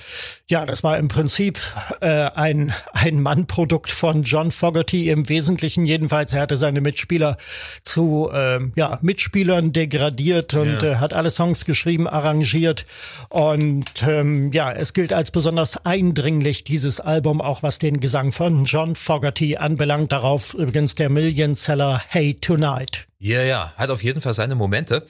ja, 0.48 0.66
das 0.66 0.82
war 0.82 0.98
im 0.98 1.08
Prinzip 1.08 1.58
äh, 2.00 2.06
ein, 2.08 2.72
ein 2.92 3.20
Mannprodukt 3.20 3.90
von 3.90 4.22
John 4.22 4.50
Fogerty 4.50 5.10
im 5.10 5.28
Wesentlichen 5.28 5.84
jedenfalls. 5.84 6.34
Er 6.34 6.42
hatte 6.42 6.56
seine 6.56 6.80
Mitspieler 6.80 7.36
zu 7.82 8.30
äh, 8.32 8.60
ja, 8.74 8.98
Mitspielern 9.02 9.72
degradiert 9.72 10.54
und 10.54 10.82
ja. 10.82 10.92
äh, 10.92 10.96
hat 10.96 11.12
alle 11.12 11.30
Songs 11.30 11.64
geschrieben, 11.64 12.08
arrangiert 12.08 12.86
und 13.28 14.02
ähm, 14.06 14.50
ja, 14.52 14.72
es 14.72 14.92
gilt 14.92 15.12
als 15.12 15.30
besonders 15.30 15.84
eindringlich 15.84 16.64
dieses 16.64 17.00
Album, 17.00 17.40
auch 17.40 17.62
was 17.62 17.78
den 17.78 18.00
Gesang 18.00 18.32
von 18.32 18.64
John 18.64 18.94
Fogerty 18.94 19.56
anbelangt. 19.56 20.12
Darauf 20.12 20.54
übrigens 20.54 20.94
der 20.94 21.10
Million 21.10 21.54
Seller 21.54 22.00
Hey 22.08 22.34
Tonight. 22.34 23.06
Ja, 23.18 23.42
ja, 23.42 23.72
hat 23.76 23.90
auf 23.90 24.02
jeden 24.02 24.20
Fall 24.20 24.34
seine 24.34 24.54
Momente. 24.54 25.06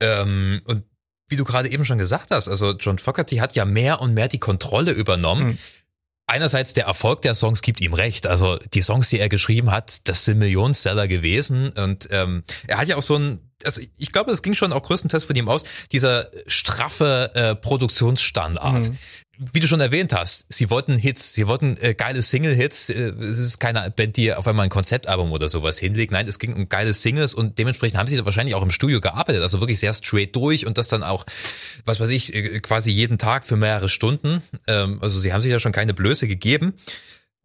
Ähm, 0.00 0.60
und 0.66 0.84
wie 1.28 1.36
du 1.36 1.44
gerade 1.44 1.70
eben 1.70 1.84
schon 1.84 1.98
gesagt 1.98 2.30
hast, 2.30 2.48
also 2.48 2.72
John 2.72 2.98
Fogerty 2.98 3.36
hat 3.36 3.54
ja 3.54 3.64
mehr 3.64 4.00
und 4.00 4.14
mehr 4.14 4.28
die 4.28 4.38
Kontrolle 4.38 4.92
übernommen. 4.92 5.46
Mhm. 5.46 5.58
Einerseits 6.28 6.74
der 6.74 6.86
Erfolg 6.86 7.22
der 7.22 7.34
Songs 7.34 7.62
gibt 7.62 7.80
ihm 7.80 7.94
recht. 7.94 8.26
Also 8.26 8.58
die 8.74 8.82
Songs, 8.82 9.08
die 9.10 9.20
er 9.20 9.28
geschrieben 9.28 9.70
hat, 9.70 10.08
das 10.08 10.24
sind 10.24 10.38
Millionenseller 10.38 11.06
gewesen. 11.06 11.70
Und 11.70 12.08
ähm, 12.10 12.42
er 12.66 12.78
hat 12.78 12.88
ja 12.88 12.96
auch 12.96 13.02
so 13.02 13.16
ein, 13.16 13.38
also 13.64 13.80
ich 13.96 14.10
glaube, 14.10 14.32
es 14.32 14.42
ging 14.42 14.54
schon 14.54 14.72
auch 14.72 14.82
größtenteils 14.82 15.22
von 15.22 15.36
ihm 15.36 15.48
aus, 15.48 15.64
dieser 15.92 16.28
straffe 16.48 17.30
äh, 17.34 17.54
Produktionsstandard. 17.54 18.90
Mhm 18.90 18.98
wie 19.38 19.60
du 19.60 19.66
schon 19.66 19.80
erwähnt 19.80 20.12
hast, 20.12 20.46
sie 20.48 20.70
wollten 20.70 20.96
Hits, 20.96 21.34
sie 21.34 21.46
wollten 21.46 21.76
äh, 21.80 21.94
geile 21.94 22.22
Single-Hits. 22.22 22.90
Äh, 22.90 23.10
es 23.20 23.38
ist 23.38 23.58
keine 23.58 23.90
Band, 23.90 24.16
die 24.16 24.32
auf 24.32 24.46
einmal 24.46 24.64
ein 24.64 24.70
Konzeptalbum 24.70 25.32
oder 25.32 25.48
sowas 25.48 25.78
hinlegt. 25.78 26.12
Nein, 26.12 26.26
es 26.26 26.38
ging 26.38 26.54
um 26.54 26.68
geile 26.68 26.92
Singles 26.92 27.34
und 27.34 27.58
dementsprechend 27.58 27.98
haben 27.98 28.06
sie 28.06 28.24
wahrscheinlich 28.24 28.54
auch 28.54 28.62
im 28.62 28.70
Studio 28.70 29.00
gearbeitet, 29.00 29.42
also 29.42 29.60
wirklich 29.60 29.78
sehr 29.78 29.92
straight 29.92 30.34
durch 30.34 30.66
und 30.66 30.78
das 30.78 30.88
dann 30.88 31.02
auch, 31.02 31.26
was 31.84 32.00
weiß 32.00 32.10
ich, 32.10 32.34
äh, 32.34 32.60
quasi 32.60 32.90
jeden 32.90 33.18
Tag 33.18 33.44
für 33.44 33.56
mehrere 33.56 33.88
Stunden. 33.88 34.42
Ähm, 34.66 34.98
also 35.02 35.18
sie 35.18 35.32
haben 35.32 35.40
sich 35.42 35.50
ja 35.50 35.58
schon 35.58 35.72
keine 35.72 35.94
Blöße 35.94 36.26
gegeben. 36.26 36.74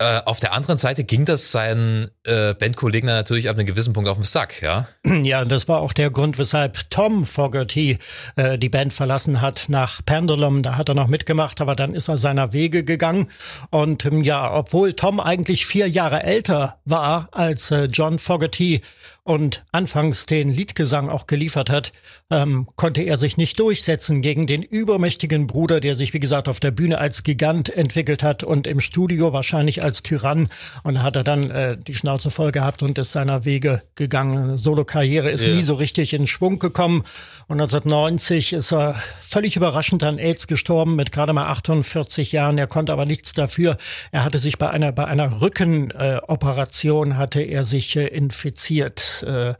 Äh, 0.01 0.23
auf 0.25 0.39
der 0.39 0.53
anderen 0.53 0.79
Seite 0.79 1.03
ging 1.03 1.25
das 1.25 1.51
seinen 1.51 2.09
äh, 2.23 2.55
Bandkollegen 2.55 3.05
natürlich 3.05 3.47
ab 3.47 3.55
einem 3.55 3.67
gewissen 3.67 3.93
Punkt 3.93 4.09
auf 4.09 4.17
den 4.17 4.23
Sack, 4.23 4.59
ja? 4.63 4.87
Ja, 5.21 5.45
das 5.45 5.67
war 5.67 5.81
auch 5.81 5.93
der 5.93 6.09
Grund, 6.09 6.39
weshalb 6.39 6.89
Tom 6.89 7.23
Fogerty 7.23 7.99
äh, 8.35 8.57
die 8.57 8.69
Band 8.69 8.93
verlassen 8.93 9.41
hat 9.41 9.65
nach 9.67 10.03
Pendulum. 10.03 10.63
Da 10.63 10.75
hat 10.77 10.89
er 10.89 10.95
noch 10.95 11.07
mitgemacht, 11.07 11.61
aber 11.61 11.75
dann 11.75 11.93
ist 11.93 12.07
er 12.07 12.17
seiner 12.17 12.51
Wege 12.51 12.83
gegangen. 12.83 13.29
Und 13.69 14.03
ähm, 14.05 14.21
ja, 14.21 14.51
obwohl 14.51 14.93
Tom 14.93 15.19
eigentlich 15.19 15.67
vier 15.67 15.87
Jahre 15.87 16.23
älter 16.23 16.79
war 16.83 17.29
als 17.31 17.69
äh, 17.69 17.85
John 17.85 18.17
Fogerty, 18.17 18.81
und 19.23 19.61
anfangs 19.71 20.25
den 20.25 20.49
Liedgesang 20.49 21.09
auch 21.09 21.27
geliefert 21.27 21.69
hat, 21.69 21.91
ähm, 22.31 22.67
konnte 22.75 23.03
er 23.03 23.17
sich 23.17 23.37
nicht 23.37 23.59
durchsetzen 23.59 24.21
gegen 24.21 24.47
den 24.47 24.63
übermächtigen 24.63 25.45
Bruder, 25.45 25.79
der 25.79 25.95
sich, 25.95 26.13
wie 26.13 26.19
gesagt, 26.19 26.47
auf 26.47 26.59
der 26.59 26.71
Bühne 26.71 26.97
als 26.97 27.23
Gigant 27.23 27.69
entwickelt 27.69 28.23
hat 28.23 28.43
und 28.43 28.65
im 28.65 28.79
Studio 28.79 29.31
wahrscheinlich 29.31 29.83
als 29.83 29.90
Tyrann. 29.93 30.49
Und 30.83 30.95
da 30.95 31.03
hat 31.03 31.15
er 31.15 31.23
dann 31.23 31.49
äh, 31.51 31.77
die 31.77 31.93
Schnauze 31.93 32.31
voll 32.31 32.51
gehabt 32.51 32.83
und 32.83 32.97
ist 32.97 33.11
seiner 33.11 33.45
Wege 33.45 33.81
gegangen. 33.95 34.57
Solo-Karriere 34.57 35.29
ist 35.29 35.43
yeah. 35.43 35.55
nie 35.55 35.61
so 35.61 35.75
richtig 35.75 36.13
in 36.13 36.27
Schwung 36.27 36.59
gekommen. 36.59 37.03
Und 37.47 37.59
1990 37.59 38.53
ist 38.53 38.71
er 38.71 38.95
völlig 39.21 39.55
überraschend 39.55 40.03
an 40.03 40.17
AIDS 40.17 40.47
gestorben 40.47 40.95
mit 40.95 41.11
gerade 41.11 41.33
mal 41.33 41.47
48 41.47 42.31
Jahren. 42.31 42.57
Er 42.57 42.67
konnte 42.67 42.93
aber 42.93 43.05
nichts 43.05 43.33
dafür. 43.33 43.77
Er 44.11 44.23
hatte 44.23 44.37
sich 44.37 44.57
bei 44.57 44.69
einer, 44.69 44.91
bei 44.91 45.05
einer 45.05 45.41
Rückenoperation 45.41 47.17
hatte 47.17 47.41
er 47.41 47.63
sich 47.63 47.95
äh, 47.95 48.07
infiziert 48.07 49.23
äh, 49.27 49.53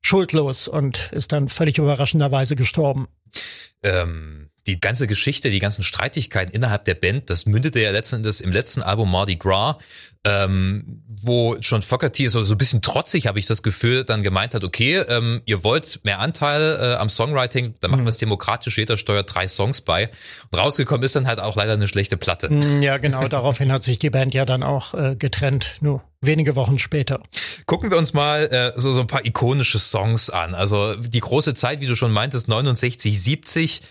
schuldlos 0.00 0.68
und 0.68 1.10
ist 1.12 1.32
dann 1.32 1.48
völlig 1.48 1.78
überraschenderweise 1.78 2.56
gestorben. 2.56 3.08
Ähm, 3.82 4.50
die 4.68 4.78
ganze 4.78 5.06
Geschichte, 5.06 5.50
die 5.50 5.58
ganzen 5.58 5.82
Streitigkeiten 5.82 6.54
innerhalb 6.54 6.84
der 6.84 6.94
Band, 6.94 7.30
das 7.30 7.46
mündete 7.46 7.80
ja 7.80 7.90
letzten 7.90 8.16
Endes 8.16 8.40
im 8.40 8.52
letzten 8.52 8.82
Album 8.82 9.10
Mardi 9.10 9.36
Gras, 9.36 9.76
ähm, 10.24 11.02
wo 11.08 11.56
John 11.56 11.80
Fogerty 11.80 12.28
so, 12.28 12.42
so 12.42 12.54
ein 12.54 12.58
bisschen 12.58 12.82
trotzig, 12.82 13.26
habe 13.26 13.38
ich 13.38 13.46
das 13.46 13.62
Gefühl, 13.62 14.04
dann 14.04 14.22
gemeint 14.22 14.54
hat, 14.54 14.64
okay, 14.64 14.98
ähm, 15.08 15.40
ihr 15.46 15.64
wollt 15.64 16.00
mehr 16.04 16.18
Anteil 16.18 16.78
äh, 16.80 16.94
am 16.96 17.08
Songwriting, 17.08 17.74
dann 17.80 17.90
machen 17.90 18.02
mhm. 18.02 18.06
wir 18.06 18.10
es 18.10 18.18
demokratisch, 18.18 18.76
jeder 18.76 18.98
steuert 18.98 19.34
drei 19.34 19.48
Songs 19.48 19.80
bei. 19.80 20.10
Und 20.50 20.58
rausgekommen 20.58 21.02
ist 21.02 21.16
dann 21.16 21.26
halt 21.26 21.40
auch 21.40 21.56
leider 21.56 21.72
eine 21.72 21.88
schlechte 21.88 22.16
Platte. 22.16 22.50
Mm, 22.50 22.82
ja, 22.82 22.98
genau, 22.98 23.26
daraufhin 23.28 23.72
hat 23.72 23.82
sich 23.84 23.98
die 23.98 24.10
Band 24.10 24.34
ja 24.34 24.44
dann 24.44 24.62
auch 24.62 24.92
äh, 24.94 25.16
getrennt, 25.16 25.78
nur 25.80 26.02
wenige 26.20 26.56
Wochen 26.56 26.78
später. 26.78 27.20
Gucken 27.66 27.90
wir 27.90 27.98
uns 27.98 28.12
mal 28.12 28.46
äh, 28.46 28.78
so, 28.78 28.92
so 28.92 29.00
ein 29.00 29.06
paar 29.06 29.24
ikonische 29.24 29.78
Songs 29.78 30.30
an. 30.30 30.54
Also 30.54 30.96
die 30.96 31.20
große 31.20 31.54
Zeit, 31.54 31.80
wie 31.80 31.86
du 31.86 31.94
schon 31.94 32.12
meintest, 32.12 32.48
69, 32.48 33.22
70. 33.22 33.82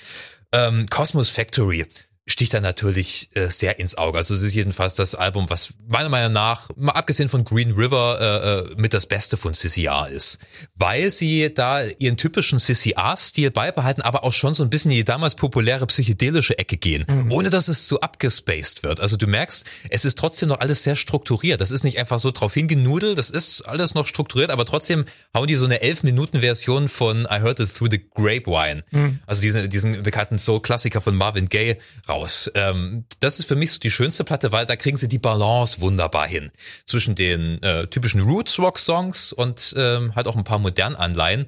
Ähm, 0.54 0.86
Cosmos 0.90 1.30
Factory 1.30 1.86
sticht 2.28 2.54
da 2.54 2.60
natürlich 2.60 3.30
äh, 3.34 3.50
sehr 3.50 3.80
ins 3.80 3.96
Auge. 3.98 4.18
Also 4.18 4.34
es 4.36 4.44
ist 4.44 4.54
jedenfalls 4.54 4.96
das 4.96 5.16
Album, 5.16 5.50
was 5.50 5.74
meiner 5.88 6.10
Meinung 6.10 6.34
nach, 6.34 6.70
mal 6.76 6.92
abgesehen 6.92 7.30
von 7.30 7.46
Green 7.46 7.72
River, 7.72 8.68
äh, 8.70 8.72
äh 8.72 8.76
mit 8.76 8.94
das 8.94 9.06
Beste 9.06 9.38
von 9.38 9.54
CCR 9.54 10.10
ist. 10.10 10.40
Weil 10.76 11.10
sie 11.10 11.54
da 11.54 11.84
ihren 11.84 12.18
typischen 12.18 12.60
CCR-Stil 12.60 13.50
beibehalten, 13.52 14.02
aber 14.02 14.26
auch 14.26 14.34
schon 14.34 14.54
so 14.54 14.64
ein 14.64 14.70
bisschen 14.70 14.92
in 14.92 14.98
die 14.98 15.04
damals 15.06 15.36
populäre 15.36 15.88
psychedelische 15.88 16.58
Ecke 16.58 16.76
gehen, 16.76 17.06
mhm. 17.08 17.32
ohne 17.32 17.50
dass 17.50 17.70
es 17.70 17.88
zu 17.88 18.02
abgespaced 18.02 18.84
wird. 18.84 19.00
Also 19.00 19.16
du 19.16 19.26
merkst, 19.26 19.66
es 19.90 20.04
ist 20.04 20.18
trotzdem 20.18 20.50
noch 20.50 20.60
alles 20.60 20.84
sehr 20.84 20.98
strukturiert. 20.98 21.62
Das 21.62 21.72
ist 21.72 21.86
nicht 21.86 21.98
einfach 21.98 22.20
so 22.20 22.32
drauf 22.32 22.54
hingenudelt, 22.54 23.18
das 23.18 23.30
ist 23.30 23.62
alles 23.62 23.94
noch 23.94 24.06
strukturiert, 24.06 24.52
aber 24.52 24.66
trotzdem 24.66 25.06
hauen 25.34 25.48
die 25.48 25.56
so 25.56 25.66
eine 25.66 25.82
11-Minuten-Version 25.82 26.90
von 26.90 27.22
I 27.32 27.40
Heard 27.40 27.62
It 27.62 27.74
Through 27.74 27.90
the 27.92 28.06
Grapevine, 28.14 28.84
mhm. 28.92 29.20
also 29.26 29.42
diesen, 29.42 29.70
diesen 29.70 30.04
bekannten 30.04 30.38
Soul-Klassiker 30.38 31.00
von 31.00 31.16
Marvin 31.16 31.48
Gaye 31.48 31.78
raus 32.10 32.17
raus. 32.18 32.52
Ähm, 32.56 33.06
das 33.20 33.40
ist 33.40 33.46
für 33.46 33.56
mich 33.56 33.72
so 33.72 33.80
die 33.80 33.92
schönste 33.92 34.24
Platte, 34.24 34.52
weil 34.52 34.66
da 34.66 34.76
kriegen 34.76 34.98
sie 34.98 35.08
die 35.08 35.20
Balance 35.20 35.82
wunderbar 35.82 36.28
hin 36.28 36.52
zwischen 36.86 37.16
den 37.16 37.62
äh, 37.64 37.88
typischen 37.88 38.22
Roots 38.22 38.60
Rock 38.60 38.80
Songs 38.80 39.34
und 39.34 39.74
ähm, 39.78 40.16
halt 40.16 40.28
auch 40.28 40.36
ein 40.36 40.44
paar 40.44 40.60
modernen 40.60 40.96
Anleihen. 40.96 41.48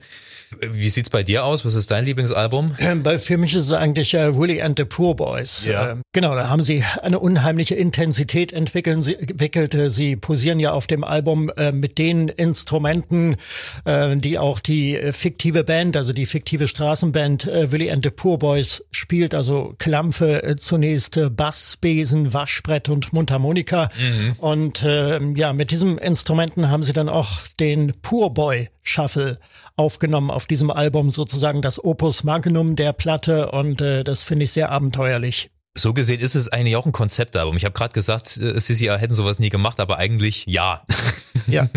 Wie 0.60 0.90
sieht's 0.90 1.12
bei 1.12 1.22
dir 1.22 1.46
aus? 1.46 1.64
Was 1.64 1.76
ist 1.76 1.92
dein 1.92 2.06
Lieblingsalbum? 2.06 2.76
Ähm, 2.80 3.04
bei, 3.04 3.20
für 3.20 3.38
mich 3.38 3.54
ist 3.54 3.66
es 3.66 3.74
eigentlich 3.74 4.16
äh, 4.16 4.36
Willie 4.36 4.64
and 4.64 4.80
the 4.80 4.86
Poor 4.86 5.16
Boys. 5.16 5.66
Ja. 5.66 5.92
Ähm, 5.92 6.02
genau, 6.12 6.34
da 6.34 6.50
haben 6.50 6.64
sie 6.64 6.84
eine 7.04 7.20
unheimliche 7.20 7.76
Intensität 7.76 8.52
entwickeln, 8.52 9.04
sie, 9.04 9.16
entwickelt. 9.16 9.76
Sie 9.92 10.16
posieren 10.16 10.60
ja 10.60 10.72
auf 10.72 10.88
dem 10.88 11.04
Album 11.04 11.52
äh, 11.56 11.72
mit 11.72 12.00
den 12.00 12.30
Instrumenten, 12.30 13.38
äh, 13.86 14.16
die 14.18 14.40
auch 14.40 14.60
die 14.60 14.98
äh, 14.98 15.14
fiktive 15.14 15.64
Band, 15.64 15.96
also 15.96 16.14
die 16.14 16.26
fiktive 16.26 16.68
Straßenband 16.68 17.48
äh, 17.48 17.72
Willie 17.72 17.94
and 17.94 18.04
the 18.04 18.10
Poor 18.10 18.40
Boys 18.40 18.84
spielt. 18.90 19.36
Also 19.36 19.76
Klampfe, 19.78 20.42
äh, 20.42 20.56
zunächst 20.60 21.18
äh, 21.18 21.30
Bass, 21.30 21.78
Besen, 21.78 22.34
Waschbrett 22.34 22.90
und 22.90 23.14
Mundharmonika. 23.14 23.90
Mhm. 23.98 24.34
Und 24.40 24.84
äh, 24.84 25.20
ja, 25.34 25.54
mit 25.54 25.72
diesen 25.72 25.98
Instrumenten 25.98 26.70
haben 26.70 26.84
sie 26.84 26.94
dann 26.94 27.10
auch 27.10 27.42
den 27.60 27.94
Poor 28.02 28.34
Boy 28.34 28.70
Shuffle 28.84 29.40
aufgenommen 29.76 30.30
auf 30.30 30.46
diesem 30.46 30.72
Album, 30.72 31.12
sozusagen 31.12 31.62
das 31.62 31.84
Opus 31.84 32.24
Magnum 32.24 32.76
der 32.76 32.94
Platte 32.94 33.52
und 33.52 33.82
äh, 33.82 34.04
das 34.04 34.24
finde 34.24 34.44
ich 34.44 34.52
sehr 34.52 34.72
abenteuerlich. 34.72 35.50
So 35.76 35.94
gesehen 35.94 36.20
ist 36.20 36.36
es 36.36 36.50
eigentlich 36.50 36.76
auch 36.76 36.86
ein 36.86 36.92
Konzeptalbum. 36.92 37.56
Ich 37.56 37.64
habe 37.64 37.74
gerade 37.74 37.94
gesagt, 37.94 38.38
äh, 38.38 38.60
CCR 38.60 38.98
hätten 38.98 39.14
sowas 39.14 39.40
nie 39.40 39.50
gemacht, 39.50 39.80
aber 39.80 39.98
eigentlich 39.98 40.46
ja. 40.48 40.84
Ja. 41.48 41.68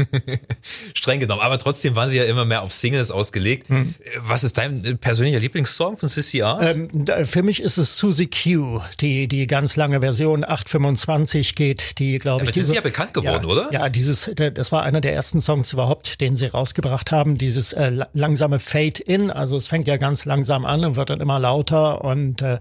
Streng 0.95 1.21
genommen. 1.21 1.41
Aber 1.41 1.59
trotzdem 1.59 1.95
waren 1.95 2.09
sie 2.09 2.17
ja 2.17 2.25
immer 2.25 2.45
mehr 2.45 2.63
auf 2.63 2.75
Singles 2.75 3.11
ausgelegt. 3.11 3.69
Hm. 3.69 3.95
Was 4.19 4.45
ist 4.45 4.59
dein 4.59 4.99
persönlicher 4.99 5.41
Lieblingssong 5.41 5.97
von 5.97 6.09
CCR? 6.09 6.59
Ähm, 6.61 7.07
für 7.25 7.43
mich 7.43 7.63
ist 7.63 7.79
es 7.79 7.97
Susie 7.97 8.29
Q, 8.29 8.81
die, 9.01 9.29
die 9.29 9.47
ganz 9.47 9.77
lange 9.77 10.01
Version 10.01 10.45
825 10.45 11.55
geht, 11.55 11.99
die 11.99 12.19
glaube 12.19 12.43
ich. 12.43 12.49
Aber 12.49 12.53
diese, 12.53 12.67
sind 12.67 12.75
ja 12.77 12.81
bekannt 12.81 13.15
geworden, 13.15 13.45
ja, 13.45 13.49
oder? 13.49 13.73
Ja, 13.73 13.89
dieses, 13.89 14.31
das 14.35 14.73
war 14.73 14.83
einer 14.83 15.01
der 15.01 15.15
ersten 15.15 15.41
Songs 15.41 15.73
überhaupt, 15.73 16.21
den 16.21 16.37
sie 16.37 16.47
rausgebracht 16.47 17.13
haben. 17.13 17.39
Dieses 17.39 17.73
äh, 17.73 18.05
langsame 18.15 18.59
Fade 18.59 19.03
In. 19.03 19.31
Also 19.31 19.57
es 19.57 19.69
fängt 19.69 19.87
ja 19.87 19.97
ganz 19.97 20.25
langsam 20.25 20.65
an 20.65 20.85
und 20.85 20.97
wird 20.97 21.11
dann 21.11 21.21
immer 21.21 21.39
lauter 21.39 22.05
und 22.05 22.43
äh, 22.43 22.59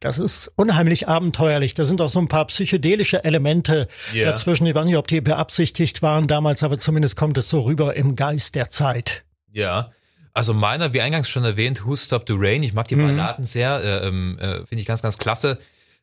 das 0.00 0.18
ist 0.18 0.50
unheimlich 0.56 0.73
abenteuerlich. 0.74 1.74
Da 1.74 1.84
sind 1.84 2.00
auch 2.00 2.08
so 2.08 2.18
ein 2.18 2.28
paar 2.28 2.46
psychedelische 2.46 3.24
Elemente 3.24 3.88
yeah. 4.12 4.30
dazwischen. 4.30 4.66
Ich 4.66 4.74
weiß 4.74 4.84
nicht, 4.84 4.96
ob 4.96 5.08
die 5.08 5.20
beabsichtigt 5.20 6.02
waren 6.02 6.26
damals 6.26 6.62
aber 6.64 6.78
zumindest 6.78 7.16
kommt 7.16 7.38
es 7.38 7.48
so 7.48 7.62
rüber 7.62 7.94
im 7.94 8.16
Geist 8.16 8.54
der 8.54 8.70
Zeit. 8.70 9.24
Ja. 9.52 9.92
Also 10.32 10.52
meiner, 10.52 10.92
wie 10.92 11.00
eingangs 11.00 11.28
schon 11.28 11.44
erwähnt, 11.44 11.86
Who 11.86 11.94
Stopped 11.94 12.28
the 12.28 12.34
Rain. 12.36 12.62
Ich 12.62 12.72
mag 12.72 12.88
die 12.88 12.96
mhm. 12.96 13.16
Balladen 13.16 13.44
sehr, 13.44 13.80
äh, 13.80 14.08
ähm, 14.08 14.38
äh, 14.40 14.66
finde 14.66 14.80
ich 14.80 14.86
ganz, 14.86 15.02
ganz 15.02 15.18
klasse. 15.18 15.58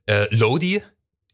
Äh, 0.06 0.34
Lodi 0.34 0.82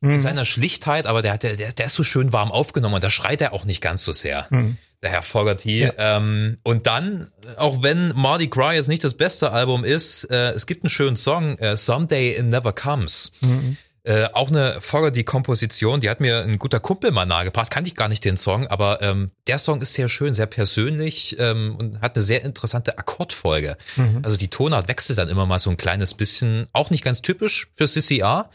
mhm. 0.01 0.11
mit 0.13 0.21
seiner 0.21 0.45
Schlichtheit, 0.45 1.05
aber 1.05 1.21
der, 1.21 1.37
der, 1.37 1.55
der, 1.55 1.71
der 1.71 1.85
ist 1.85 1.93
so 1.93 2.03
schön 2.03 2.33
warm 2.33 2.51
aufgenommen 2.51 2.95
und 2.95 3.03
da 3.03 3.11
schreit 3.11 3.41
er 3.41 3.53
auch 3.53 3.65
nicht 3.65 3.81
ganz 3.81 4.03
so 4.03 4.13
sehr. 4.13 4.47
Mhm. 4.49 4.77
Der 5.03 5.11
Herr 5.11 5.21
Fogerty. 5.21 5.81
Ja. 5.81 5.93
Ähm, 5.97 6.57
und 6.63 6.87
dann, 6.87 7.29
auch 7.57 7.83
wenn 7.83 8.13
Mardi 8.15 8.47
Gras 8.47 8.73
jetzt 8.73 8.87
nicht 8.87 9.03
das 9.03 9.13
beste 9.13 9.51
Album 9.51 9.83
ist, 9.83 10.23
äh, 10.31 10.51
es 10.51 10.65
gibt 10.65 10.83
einen 10.83 10.89
schönen 10.89 11.15
Song, 11.15 11.57
äh, 11.59 11.77
Someday 11.77 12.37
It 12.37 12.45
Never 12.45 12.73
Comes. 12.73 13.31
Mhm. 13.41 13.77
Äh, 14.07 14.29
auch 14.31 14.49
eine 14.49 14.79
Fogerty-Komposition, 14.79 15.99
die 15.99 16.09
hat 16.09 16.21
mir 16.21 16.39
ein 16.39 16.55
guter 16.55 16.79
Kumpel 16.79 17.11
mal 17.11 17.25
nahegebracht, 17.25 17.69
kannte 17.69 17.89
ich 17.89 17.93
gar 17.93 18.07
nicht 18.07 18.23
den 18.23 18.37
Song, 18.37 18.65
aber 18.65 19.01
ähm, 19.01 19.31
der 19.47 19.57
Song 19.57 19.81
ist 19.81 19.95
sehr 19.95 20.07
schön, 20.07 20.33
sehr 20.33 20.45
persönlich 20.45 21.35
ähm, 21.39 21.75
und 21.77 21.99
hat 21.99 22.15
eine 22.15 22.23
sehr 22.23 22.45
interessante 22.45 22.97
Akkordfolge. 22.97 23.75
Mhm. 23.97 24.21
Also 24.23 24.37
die 24.37 24.47
Tonart 24.47 24.87
wechselt 24.87 25.17
dann 25.17 25.27
immer 25.27 25.45
mal 25.45 25.59
so 25.59 25.69
ein 25.69 25.75
kleines 25.75 26.13
bisschen, 26.13 26.67
auch 26.71 26.89
nicht 26.89 27.03
ganz 27.03 27.21
typisch 27.21 27.67
für 27.73 27.85
CCR 27.85 28.49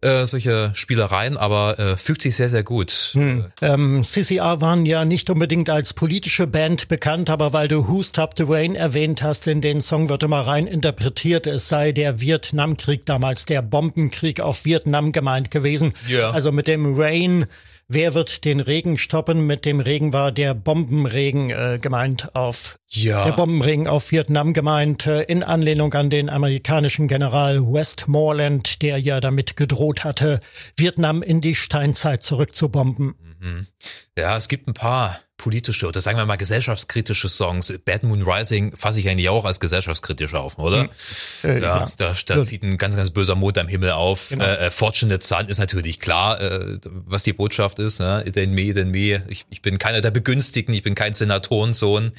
äh, 0.00 0.26
solche 0.26 0.70
Spielereien, 0.74 1.36
aber 1.36 1.78
äh, 1.78 1.96
fügt 1.96 2.22
sich 2.22 2.36
sehr, 2.36 2.48
sehr 2.48 2.62
gut. 2.62 3.10
Hm. 3.12 3.46
Ähm, 3.60 4.02
CCR 4.02 4.60
waren 4.60 4.86
ja 4.86 5.04
nicht 5.04 5.28
unbedingt 5.30 5.70
als 5.70 5.94
politische 5.94 6.46
Band 6.46 6.88
bekannt, 6.88 7.30
aber 7.30 7.52
weil 7.52 7.68
du 7.68 7.88
Who 7.88 8.02
Stopped 8.02 8.38
the 8.38 8.44
Rain 8.46 8.74
erwähnt 8.74 9.22
hast, 9.22 9.46
in 9.46 9.60
den 9.60 9.80
Song 9.80 10.08
wird 10.08 10.22
immer 10.22 10.46
rein 10.46 10.66
interpretiert, 10.66 11.46
es 11.46 11.68
sei 11.68 11.92
der 11.92 12.20
Vietnamkrieg 12.20 13.06
damals, 13.06 13.44
der 13.44 13.62
Bombenkrieg 13.62 14.40
auf 14.40 14.64
Vietnam 14.64 15.12
gemeint 15.12 15.50
gewesen. 15.50 15.94
Ja. 16.06 16.30
Also 16.30 16.52
mit 16.52 16.68
dem 16.68 16.94
Rain 16.98 17.46
Wer 17.90 18.12
wird 18.12 18.44
den 18.44 18.60
Regen 18.60 18.98
stoppen? 18.98 19.46
Mit 19.46 19.64
dem 19.64 19.80
Regen 19.80 20.12
war 20.12 20.30
der 20.30 20.52
Bombenregen 20.52 21.48
äh, 21.48 21.78
gemeint 21.80 22.34
auf 22.34 22.78
ja. 22.86 23.24
der 23.24 23.32
Bombenregen 23.32 23.88
auf 23.88 24.12
Vietnam 24.12 24.52
gemeint 24.52 25.06
äh, 25.06 25.22
in 25.22 25.42
Anlehnung 25.42 25.94
an 25.94 26.10
den 26.10 26.28
amerikanischen 26.28 27.08
General 27.08 27.62
Westmoreland, 27.62 28.82
der 28.82 28.98
ja 28.98 29.20
damit 29.20 29.56
gedroht 29.56 30.04
hatte, 30.04 30.40
Vietnam 30.76 31.22
in 31.22 31.40
die 31.40 31.54
Steinzeit 31.54 32.22
zurückzubomben. 32.22 33.14
Mhm. 33.40 33.66
Ja, 34.16 34.36
es 34.36 34.48
gibt 34.48 34.68
ein 34.68 34.74
paar 34.74 35.20
politische 35.38 35.86
oder 35.86 36.00
sagen 36.00 36.18
wir 36.18 36.26
mal 36.26 36.36
gesellschaftskritische 36.36 37.28
Songs. 37.28 37.72
Bad 37.84 38.02
Moon 38.02 38.22
Rising 38.22 38.76
fasse 38.76 38.98
ich 38.98 39.08
eigentlich 39.08 39.28
auch 39.28 39.44
als 39.44 39.60
gesellschaftskritisch 39.60 40.34
auf, 40.34 40.58
oder? 40.58 40.84
Mhm. 40.84 40.88
Äh, 41.44 41.60
ja, 41.60 41.78
ja, 41.78 41.86
Da, 41.96 42.14
da 42.26 42.42
zieht 42.42 42.64
ein 42.64 42.76
ganz, 42.76 42.96
ganz 42.96 43.12
böser 43.12 43.36
Mond 43.36 43.56
am 43.56 43.68
Himmel 43.68 43.92
auf. 43.92 44.30
Genau. 44.30 44.44
Äh, 44.44 44.66
äh, 44.66 44.70
Fortunate 44.70 45.24
Son 45.24 45.46
ist 45.46 45.58
natürlich 45.58 46.00
klar, 46.00 46.40
äh, 46.40 46.78
was 46.84 47.22
die 47.22 47.32
Botschaft 47.32 47.78
ist. 47.78 48.00
Ne? 48.00 48.24
Ain't 48.26 48.48
me, 48.48 48.72
ain't 48.72 48.86
me. 48.86 49.22
Ich, 49.28 49.46
ich 49.48 49.62
bin 49.62 49.78
keiner 49.78 50.00
der 50.00 50.10
Begünstigten, 50.10 50.74
ich 50.74 50.82
bin 50.82 50.96
kein 50.96 51.14
Senatorensohn. 51.14 52.12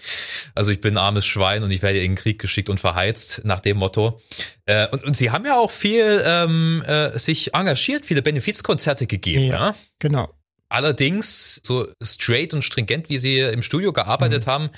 Also 0.55 0.71
ich 0.71 0.79
bin 0.79 0.93
ein 0.93 0.97
armes 0.97 1.25
Schwein 1.25 1.63
und 1.63 1.71
ich 1.71 1.81
werde 1.81 1.97
in 1.97 2.11
den 2.11 2.15
Krieg 2.15 2.39
geschickt 2.39 2.69
und 2.69 2.79
verheizt, 2.79 3.41
nach 3.43 3.59
dem 3.59 3.77
Motto. 3.77 4.21
Äh, 4.65 4.87
und, 4.87 5.03
und 5.03 5.17
sie 5.17 5.29
haben 5.31 5.45
ja 5.45 5.57
auch 5.57 5.71
viel 5.71 6.23
ähm, 6.25 6.83
äh, 6.87 7.19
sich 7.19 7.53
engagiert, 7.53 8.05
viele 8.05 8.21
Benefizkonzerte 8.21 9.07
gegeben. 9.07 9.43
Ja, 9.43 9.69
ja? 9.69 9.75
genau. 9.99 10.29
Allerdings, 10.69 11.59
so 11.63 11.87
straight 12.01 12.53
und 12.53 12.63
stringent, 12.63 13.09
wie 13.09 13.17
sie 13.17 13.39
im 13.39 13.63
Studio 13.63 13.91
gearbeitet 13.91 14.45
mhm. 14.45 14.51
haben, 14.51 14.69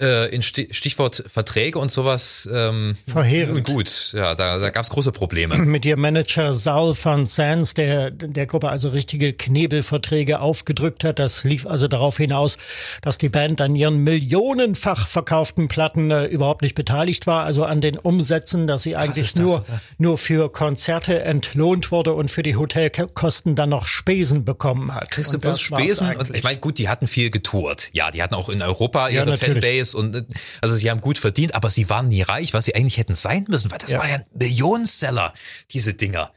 äh, 0.00 0.34
in 0.34 0.42
Stichwort 0.42 1.24
Verträge 1.28 1.78
und 1.78 1.90
sowas 1.90 2.48
ähm, 2.52 2.96
verheerend 3.06 3.64
gut. 3.64 4.12
Ja, 4.14 4.34
da, 4.34 4.58
da 4.58 4.70
gab 4.70 4.84
es 4.84 4.90
große 4.90 5.12
Probleme. 5.12 5.56
Mit 5.64 5.84
ihrem 5.84 6.00
Manager 6.00 6.54
Saul 6.54 6.94
van 7.00 7.26
Sands, 7.26 7.74
der 7.74 8.10
der 8.10 8.46
Gruppe 8.46 8.68
also 8.68 8.88
richtige 8.88 9.32
Knebelverträge 9.32 10.40
aufgedrückt 10.40 11.04
hat. 11.04 11.18
Das 11.18 11.44
lief 11.44 11.66
also 11.66 11.88
darauf 11.88 12.16
hinaus, 12.16 12.58
dass 13.02 13.18
die 13.18 13.28
Band 13.28 13.60
an 13.60 13.74
ihren 13.76 13.98
millionenfach 13.98 15.08
verkauften 15.08 15.68
Platten 15.68 16.10
äh, 16.10 16.26
überhaupt 16.26 16.62
nicht 16.62 16.74
beteiligt 16.74 17.26
war, 17.26 17.44
also 17.44 17.64
an 17.64 17.80
den 17.80 17.98
Umsätzen, 17.98 18.66
dass 18.66 18.82
sie 18.82 18.96
eigentlich 18.96 19.32
das, 19.34 19.42
nur 19.42 19.54
oder? 19.56 19.80
nur 19.98 20.18
für 20.18 20.50
Konzerte 20.50 21.22
entlohnt 21.22 21.90
wurde 21.90 22.14
und 22.14 22.30
für 22.30 22.42
die 22.42 22.56
Hotelkosten 22.56 23.54
dann 23.54 23.68
noch 23.68 23.86
Spesen 23.86 24.44
bekommen 24.44 24.94
hat. 24.94 25.10
Kriegst 25.10 25.32
du 25.32 25.38
bloß 25.38 25.60
Spesen? 25.60 26.14
Und 26.16 26.34
ich 26.34 26.42
meine, 26.42 26.58
gut, 26.58 26.78
die 26.78 26.88
hatten 26.88 27.06
viel 27.06 27.30
getourt. 27.30 27.90
Ja, 27.92 28.10
die 28.10 28.22
hatten 28.22 28.34
auch 28.34 28.48
in 28.48 28.62
Europa 28.62 29.08
ihre 29.08 29.30
ja, 29.30 29.36
Fanbase 29.36 29.89
ist 29.90 29.94
und 29.94 30.26
also 30.60 30.76
sie 30.76 30.90
haben 30.90 31.00
gut 31.00 31.18
verdient, 31.18 31.54
aber 31.54 31.70
sie 31.70 31.88
waren 31.90 32.08
nie 32.08 32.22
reich, 32.22 32.54
was 32.54 32.64
sie 32.64 32.74
eigentlich 32.74 32.98
hätten 32.98 33.14
sein 33.14 33.46
müssen, 33.48 33.70
weil 33.70 33.78
das 33.78 33.90
ja. 33.90 33.98
war 33.98 34.08
ja 34.08 34.16
ein 34.16 34.24
Millionenseller, 34.32 35.34
diese 35.70 35.94
Dinger. 35.94 36.32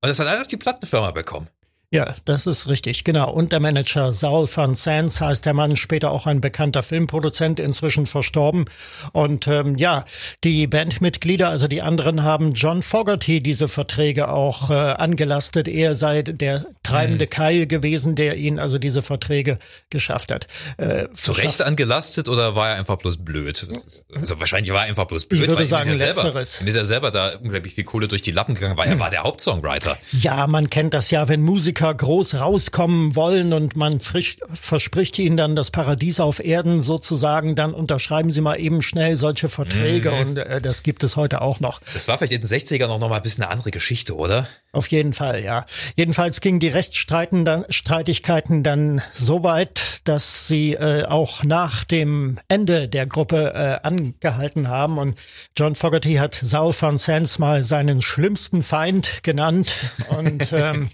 Und 0.00 0.08
das 0.08 0.18
hat 0.20 0.26
alles 0.26 0.48
die 0.48 0.56
Plattenfirma 0.56 1.10
bekommen. 1.10 1.48
Ja, 1.90 2.14
das 2.26 2.46
ist 2.46 2.68
richtig, 2.68 3.04
genau. 3.04 3.30
Und 3.30 3.50
der 3.50 3.60
Manager 3.60 4.12
Saul 4.12 4.46
van 4.54 4.74
Sands 4.74 5.22
heißt 5.22 5.46
der 5.46 5.54
Mann, 5.54 5.74
später 5.74 6.10
auch 6.10 6.26
ein 6.26 6.42
bekannter 6.42 6.82
Filmproduzent, 6.82 7.58
inzwischen 7.58 8.04
verstorben. 8.04 8.66
Und 9.12 9.48
ähm, 9.48 9.78
ja, 9.78 10.04
die 10.44 10.66
Bandmitglieder, 10.66 11.48
also 11.48 11.66
die 11.66 11.80
anderen, 11.80 12.22
haben 12.22 12.52
John 12.52 12.82
Fogerty 12.82 13.42
diese 13.42 13.68
Verträge 13.68 14.28
auch 14.28 14.68
äh, 14.68 14.74
angelastet. 14.74 15.66
Er 15.66 15.94
sei 15.94 16.20
der 16.20 16.66
treibende 16.82 17.24
mhm. 17.24 17.30
Keil 17.30 17.66
gewesen, 17.66 18.16
der 18.16 18.36
ihn 18.36 18.58
also 18.58 18.76
diese 18.76 19.00
Verträge 19.00 19.58
geschafft 19.88 20.30
hat. 20.30 20.46
Äh, 20.76 21.06
Zu 21.14 21.32
Recht 21.32 21.62
angelastet 21.62 22.28
oder 22.28 22.54
war 22.54 22.68
er 22.68 22.76
einfach 22.76 22.98
bloß 22.98 23.24
blöd? 23.24 23.66
Also 24.14 24.38
wahrscheinlich 24.38 24.74
war 24.74 24.82
er 24.82 24.88
einfach 24.88 25.06
bloß 25.06 25.24
blöd. 25.24 25.40
Ich 25.40 25.48
würde 25.48 25.66
sagen, 25.66 25.88
ja 25.88 26.06
letzteres. 26.06 26.52
Selber, 26.56 26.68
ist 26.68 26.74
ja 26.74 26.84
selber 26.84 27.10
da 27.10 27.32
unglaublich 27.42 27.72
viel 27.72 27.84
Kohle 27.84 28.08
durch 28.08 28.20
die 28.20 28.30
Lappen 28.30 28.54
gegangen, 28.54 28.76
weil 28.76 28.90
er 28.90 28.98
war 28.98 29.08
der 29.08 29.22
Hauptsongwriter. 29.22 29.96
Ja, 30.10 30.46
man 30.46 30.68
kennt 30.68 30.92
das 30.92 31.10
ja, 31.10 31.28
wenn 31.28 31.40
Musiker 31.40 31.77
Musiker 31.78 31.94
groß 31.94 32.34
rauskommen 32.34 33.14
wollen 33.14 33.52
und 33.52 33.76
man 33.76 34.00
frisch, 34.00 34.38
verspricht 34.52 35.16
ihnen 35.18 35.36
dann 35.36 35.54
das 35.54 35.70
Paradies 35.70 36.18
auf 36.18 36.44
Erden 36.44 36.82
sozusagen, 36.82 37.54
dann 37.54 37.72
unterschreiben 37.72 38.32
sie 38.32 38.40
mal 38.40 38.58
eben 38.58 38.82
schnell 38.82 39.16
solche 39.16 39.48
Verträge 39.48 40.10
mhm. 40.10 40.18
und 40.18 40.38
äh, 40.38 40.60
das 40.60 40.82
gibt 40.82 41.04
es 41.04 41.14
heute 41.14 41.40
auch 41.40 41.60
noch. 41.60 41.80
Das 41.92 42.08
war 42.08 42.18
vielleicht 42.18 42.32
in 42.32 42.40
den 42.40 42.48
60ern 42.48 42.88
noch, 42.88 42.98
noch 42.98 43.08
mal 43.08 43.16
ein 43.16 43.22
bisschen 43.22 43.44
eine 43.44 43.52
andere 43.52 43.70
Geschichte, 43.70 44.16
oder? 44.16 44.48
Auf 44.72 44.88
jeden 44.88 45.12
Fall, 45.12 45.44
ja. 45.44 45.66
Jedenfalls 45.94 46.40
gingen 46.40 46.58
die 46.58 46.66
Rechtsstreitigkeiten 46.68 48.62
dann 48.64 49.00
so 49.12 49.44
weit, 49.44 50.00
dass 50.04 50.48
sie 50.48 50.74
äh, 50.74 51.04
auch 51.04 51.44
nach 51.44 51.84
dem 51.84 52.38
Ende 52.48 52.88
der 52.88 53.06
Gruppe 53.06 53.52
äh, 53.54 53.86
angehalten 53.86 54.66
haben 54.68 54.98
und 54.98 55.16
John 55.56 55.76
Fogerty 55.76 56.16
hat 56.16 56.38
Saul 56.42 56.74
van 56.78 56.98
Sands 56.98 57.38
mal 57.38 57.62
seinen 57.62 58.02
schlimmsten 58.02 58.64
Feind 58.64 59.22
genannt 59.22 59.92
und 60.10 60.52
ähm, 60.52 60.90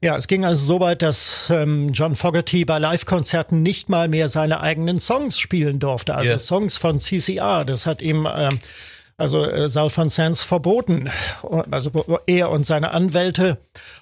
Ja, 0.00 0.16
es 0.16 0.26
ging 0.26 0.44
also 0.44 0.64
so 0.64 0.80
weit, 0.80 1.02
dass 1.02 1.48
ähm, 1.50 1.90
John 1.92 2.14
Fogerty 2.14 2.64
bei 2.64 2.78
Live-Konzerten 2.78 3.62
nicht 3.62 3.88
mal 3.88 4.08
mehr 4.08 4.28
seine 4.28 4.60
eigenen 4.60 5.00
Songs 5.00 5.38
spielen 5.38 5.78
durfte, 5.78 6.14
also 6.14 6.28
yeah. 6.28 6.38
Songs 6.38 6.76
von 6.76 6.98
CCR. 7.00 7.64
Das 7.64 7.86
hat 7.86 8.02
ihm 8.02 8.28
ähm, 8.30 8.58
also 9.16 9.44
äh, 9.44 9.68
Saul 9.68 9.90
van 9.94 10.10
Sands 10.10 10.42
verboten, 10.42 11.10
also 11.70 12.20
er 12.26 12.50
und 12.50 12.66
seine 12.66 12.90
Anwälte. 12.90 13.58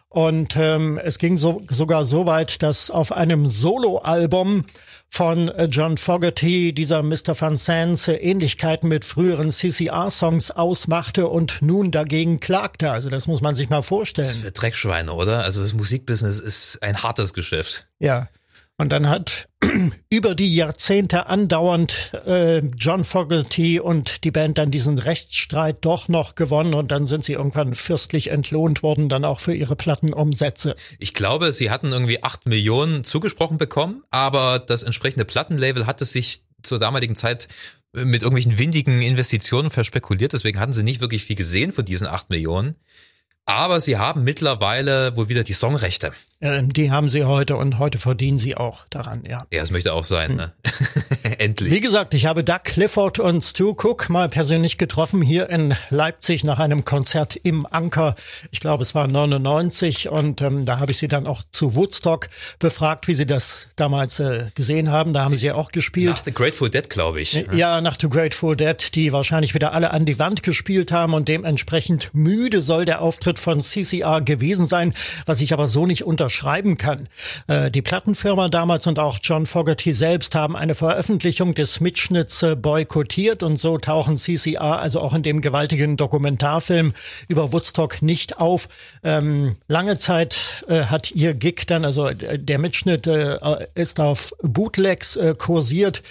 Und 0.08 0.56
ähm, 0.56 0.98
es 1.02 1.18
ging 1.18 1.36
so, 1.38 1.62
sogar 1.70 2.04
so 2.04 2.26
weit, 2.26 2.62
dass 2.62 2.90
auf 2.90 3.12
einem 3.12 3.46
Soloalbum 3.46 4.64
von 5.12 5.48
äh, 5.50 5.64
John 5.64 5.98
Fogerty, 5.98 6.72
dieser 6.72 7.02
Mr. 7.02 7.38
Van 7.38 7.58
Sands, 7.58 8.08
äh, 8.08 8.14
Ähnlichkeiten 8.14 8.88
mit 8.88 9.04
früheren 9.04 9.50
CCR-Songs 9.50 10.52
ausmachte 10.52 11.28
und 11.28 11.60
nun 11.60 11.90
dagegen 11.90 12.40
klagte. 12.40 12.90
Also 12.90 13.10
das 13.10 13.26
muss 13.26 13.42
man 13.42 13.54
sich 13.54 13.68
mal 13.68 13.82
vorstellen. 13.82 14.26
Das 14.26 14.36
ist 14.36 14.42
für 14.42 14.52
Dreckschweine, 14.52 15.12
oder? 15.12 15.44
Also 15.44 15.60
das 15.60 15.74
Musikbusiness 15.74 16.40
ist 16.40 16.82
ein 16.82 17.02
hartes 17.02 17.34
Geschäft. 17.34 17.88
Ja. 17.98 18.28
Und 18.82 18.88
dann 18.88 19.08
hat 19.08 19.48
über 20.10 20.34
die 20.34 20.56
Jahrzehnte 20.56 21.26
andauernd 21.26 22.14
äh, 22.26 22.58
John 22.76 23.04
Fogerty 23.04 23.78
und 23.78 24.24
die 24.24 24.32
Band 24.32 24.58
dann 24.58 24.72
diesen 24.72 24.98
Rechtsstreit 24.98 25.84
doch 25.84 26.08
noch 26.08 26.34
gewonnen 26.34 26.74
und 26.74 26.90
dann 26.90 27.06
sind 27.06 27.22
sie 27.22 27.34
irgendwann 27.34 27.76
fürstlich 27.76 28.32
entlohnt 28.32 28.82
worden, 28.82 29.08
dann 29.08 29.24
auch 29.24 29.38
für 29.38 29.54
ihre 29.54 29.76
Plattenumsätze. 29.76 30.74
Ich 30.98 31.14
glaube, 31.14 31.52
sie 31.52 31.70
hatten 31.70 31.92
irgendwie 31.92 32.24
acht 32.24 32.46
Millionen 32.46 33.04
zugesprochen 33.04 33.56
bekommen, 33.56 34.02
aber 34.10 34.58
das 34.58 34.82
entsprechende 34.82 35.24
Plattenlabel 35.24 35.86
hatte 35.86 36.04
sich 36.04 36.42
zur 36.64 36.80
damaligen 36.80 37.14
Zeit 37.14 37.46
mit 37.92 38.22
irgendwelchen 38.22 38.58
windigen 38.58 39.00
Investitionen 39.00 39.70
verspekuliert, 39.70 40.32
deswegen 40.32 40.58
hatten 40.58 40.72
sie 40.72 40.82
nicht 40.82 41.00
wirklich 41.00 41.24
viel 41.24 41.36
gesehen 41.36 41.70
von 41.70 41.84
diesen 41.84 42.08
acht 42.08 42.30
Millionen. 42.30 42.74
Aber 43.44 43.80
sie 43.80 43.98
haben 43.98 44.22
mittlerweile 44.22 45.16
wohl 45.16 45.28
wieder 45.28 45.42
die 45.42 45.52
Songrechte. 45.52 46.12
Ähm, 46.40 46.72
die 46.72 46.90
haben 46.90 47.08
sie 47.08 47.24
heute 47.24 47.56
und 47.56 47.78
heute 47.78 47.98
verdienen 47.98 48.36
sie 48.36 48.56
auch 48.56 48.84
daran, 48.90 49.24
ja. 49.24 49.46
Ja, 49.52 49.62
es 49.62 49.70
möchte 49.70 49.92
auch 49.92 50.04
sein, 50.04 50.34
ne? 50.34 50.52
Endlich. 51.38 51.72
Wie 51.72 51.80
gesagt, 51.80 52.14
ich 52.14 52.26
habe 52.26 52.42
Doug 52.42 52.60
Clifford 52.64 53.20
und 53.20 53.42
Stu 53.42 53.70
Cook 53.70 54.10
mal 54.10 54.28
persönlich 54.28 54.76
getroffen 54.76 55.22
hier 55.22 55.48
in 55.50 55.74
Leipzig 55.90 56.42
nach 56.42 56.58
einem 56.58 56.84
Konzert 56.84 57.36
im 57.36 57.64
Anker. 57.70 58.16
Ich 58.50 58.58
glaube, 58.58 58.82
es 58.82 58.94
war 58.94 59.06
99 59.06 60.08
und 60.08 60.40
ähm, 60.40 60.64
da 60.64 60.80
habe 60.80 60.90
ich 60.90 60.98
sie 60.98 61.06
dann 61.06 61.28
auch 61.28 61.42
zu 61.50 61.76
Woodstock 61.76 62.28
befragt, 62.58 63.06
wie 63.06 63.14
sie 63.14 63.26
das 63.26 63.68
damals 63.76 64.18
äh, 64.18 64.46
gesehen 64.56 64.90
haben. 64.90 65.12
Da 65.12 65.22
haben 65.22 65.30
sie, 65.30 65.36
sie 65.36 65.52
auch 65.52 65.70
gespielt. 65.70 66.16
Nach 66.16 66.24
The 66.24 66.32
Grateful 66.32 66.70
Dead, 66.70 66.90
glaube 66.90 67.20
ich. 67.20 67.46
Ja, 67.52 67.80
nach 67.80 67.96
The 68.00 68.08
Grateful 68.08 68.56
Dead, 68.56 68.94
die 68.96 69.12
wahrscheinlich 69.12 69.54
wieder 69.54 69.72
alle 69.72 69.92
an 69.92 70.06
die 70.06 70.18
Wand 70.18 70.42
gespielt 70.42 70.90
haben 70.90 71.14
und 71.14 71.28
dementsprechend 71.28 72.10
müde 72.12 72.62
soll 72.62 72.84
der 72.84 73.00
Auftritt 73.00 73.31
von 73.38 73.60
CCR 73.60 74.20
gewesen 74.20 74.66
sein, 74.66 74.94
was 75.26 75.40
ich 75.40 75.52
aber 75.52 75.66
so 75.66 75.86
nicht 75.86 76.04
unterschreiben 76.04 76.76
kann. 76.76 77.08
Äh, 77.46 77.70
die 77.70 77.82
Plattenfirma 77.82 78.48
damals 78.48 78.86
und 78.86 78.98
auch 78.98 79.18
John 79.22 79.46
Fogerty 79.46 79.92
selbst 79.92 80.34
haben 80.34 80.56
eine 80.56 80.74
Veröffentlichung 80.74 81.54
des 81.54 81.80
Mitschnitts 81.80 82.42
äh, 82.42 82.56
boykottiert 82.56 83.42
und 83.42 83.58
so 83.58 83.78
tauchen 83.78 84.16
CCR 84.16 84.80
also 84.80 85.00
auch 85.00 85.14
in 85.14 85.22
dem 85.22 85.40
gewaltigen 85.40 85.96
Dokumentarfilm 85.96 86.92
über 87.28 87.52
Woodstock 87.52 88.02
nicht 88.02 88.38
auf. 88.38 88.68
Ähm, 89.02 89.56
lange 89.68 89.96
Zeit 89.98 90.64
äh, 90.68 90.84
hat 90.84 91.12
ihr 91.12 91.34
Gig 91.34 91.66
dann, 91.66 91.84
also 91.84 92.08
äh, 92.08 92.38
der 92.38 92.58
Mitschnitt 92.58 93.06
äh, 93.06 93.38
ist 93.74 94.00
auf 94.00 94.32
Bootlegs 94.42 95.16
äh, 95.16 95.34
kursiert 95.38 96.02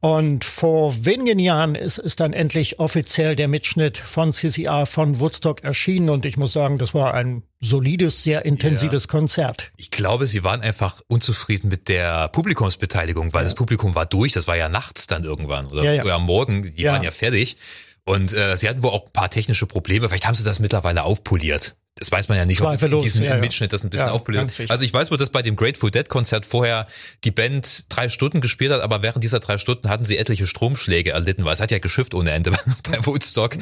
und 0.00 0.44
vor 0.44 1.04
wenigen 1.04 1.38
Jahren 1.38 1.74
ist, 1.74 1.98
ist 1.98 2.20
dann 2.20 2.32
endlich 2.32 2.78
offiziell 2.80 3.34
der 3.34 3.48
Mitschnitt 3.48 3.96
von 3.96 4.32
CCR 4.32 4.86
von 4.86 5.20
Woodstock 5.20 5.64
erschienen 5.64 6.10
und 6.10 6.26
ich 6.26 6.36
muss 6.36 6.52
sagen, 6.52 6.67
sagen, 6.68 6.78
das 6.78 6.94
war 6.94 7.14
ein 7.14 7.42
solides, 7.60 8.22
sehr 8.22 8.44
intensives 8.44 9.04
ja. 9.04 9.10
Konzert. 9.10 9.72
Ich 9.76 9.90
glaube, 9.90 10.26
sie 10.26 10.44
waren 10.44 10.60
einfach 10.60 11.00
unzufrieden 11.08 11.68
mit 11.68 11.88
der 11.88 12.28
Publikumsbeteiligung, 12.28 13.32
weil 13.32 13.40
ja. 13.40 13.44
das 13.44 13.54
Publikum 13.54 13.94
war 13.94 14.06
durch, 14.06 14.32
das 14.32 14.46
war 14.46 14.56
ja 14.56 14.68
nachts 14.68 15.06
dann 15.06 15.24
irgendwann 15.24 15.66
oder 15.66 15.82
ja, 15.82 16.02
früher 16.02 16.14
am 16.14 16.24
Morgen, 16.24 16.74
die 16.74 16.84
waren 16.84 17.02
ja 17.02 17.10
fertig. 17.10 17.56
Und 18.08 18.32
äh, 18.32 18.56
sie 18.56 18.68
hatten 18.68 18.82
wohl 18.82 18.90
auch 18.90 19.06
ein 19.06 19.12
paar 19.12 19.30
technische 19.30 19.66
Probleme. 19.66 20.08
Vielleicht 20.08 20.26
haben 20.26 20.34
sie 20.34 20.44
das 20.44 20.60
mittlerweile 20.60 21.04
aufpoliert 21.04 21.76
das 21.98 22.12
weiß 22.12 22.28
man 22.28 22.38
ja 22.38 22.44
nicht, 22.44 22.60
ob 22.60 22.80
in 22.80 23.00
diesem 23.00 23.24
ja, 23.24 23.36
Mitschnitt 23.36 23.72
das 23.72 23.82
ein 23.82 23.90
bisschen 23.90 24.06
ja, 24.06 24.12
aufpoliert 24.12 24.50
Also 24.68 24.84
ich 24.84 24.92
weiß, 24.92 25.10
wo 25.10 25.16
das 25.16 25.30
bei 25.30 25.42
dem 25.42 25.56
Grateful 25.56 25.90
Dead 25.90 26.08
Konzert 26.08 26.46
vorher 26.46 26.86
die 27.24 27.30
Band 27.30 27.86
drei 27.88 28.08
Stunden 28.08 28.40
gespielt 28.40 28.70
hat, 28.70 28.80
aber 28.80 29.02
während 29.02 29.24
dieser 29.24 29.40
drei 29.40 29.58
Stunden 29.58 29.88
hatten 29.88 30.04
sie 30.04 30.16
etliche 30.16 30.46
Stromschläge 30.46 31.10
erlitten, 31.10 31.44
weil 31.44 31.54
es 31.54 31.60
hat 31.60 31.70
ja 31.70 31.78
geschifft 31.78 32.14
ohne 32.14 32.30
Ende 32.30 32.52
bei 32.84 33.04
Woodstock. 33.04 33.56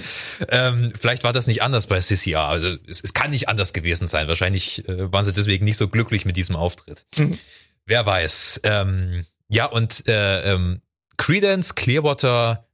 Ähm, 0.50 0.92
vielleicht 0.98 1.24
war 1.24 1.32
das 1.32 1.46
nicht 1.46 1.62
anders 1.62 1.86
bei 1.86 1.98
CCR. 1.98 2.42
Also 2.42 2.76
es, 2.86 3.02
es 3.02 3.14
kann 3.14 3.30
nicht 3.30 3.48
anders 3.48 3.72
gewesen 3.72 4.06
sein. 4.06 4.28
Wahrscheinlich 4.28 4.86
äh, 4.86 5.10
waren 5.10 5.24
sie 5.24 5.32
deswegen 5.32 5.64
nicht 5.64 5.78
so 5.78 5.88
glücklich 5.88 6.26
mit 6.26 6.36
diesem 6.36 6.56
Auftritt. 6.56 7.06
Mhm. 7.16 7.38
Wer 7.86 8.04
weiß. 8.04 8.60
Ähm, 8.64 9.24
ja, 9.48 9.66
und 9.66 10.06
äh, 10.08 10.52
ähm, 10.52 10.82
Credence 11.16 11.74
Clearwater 11.74 12.65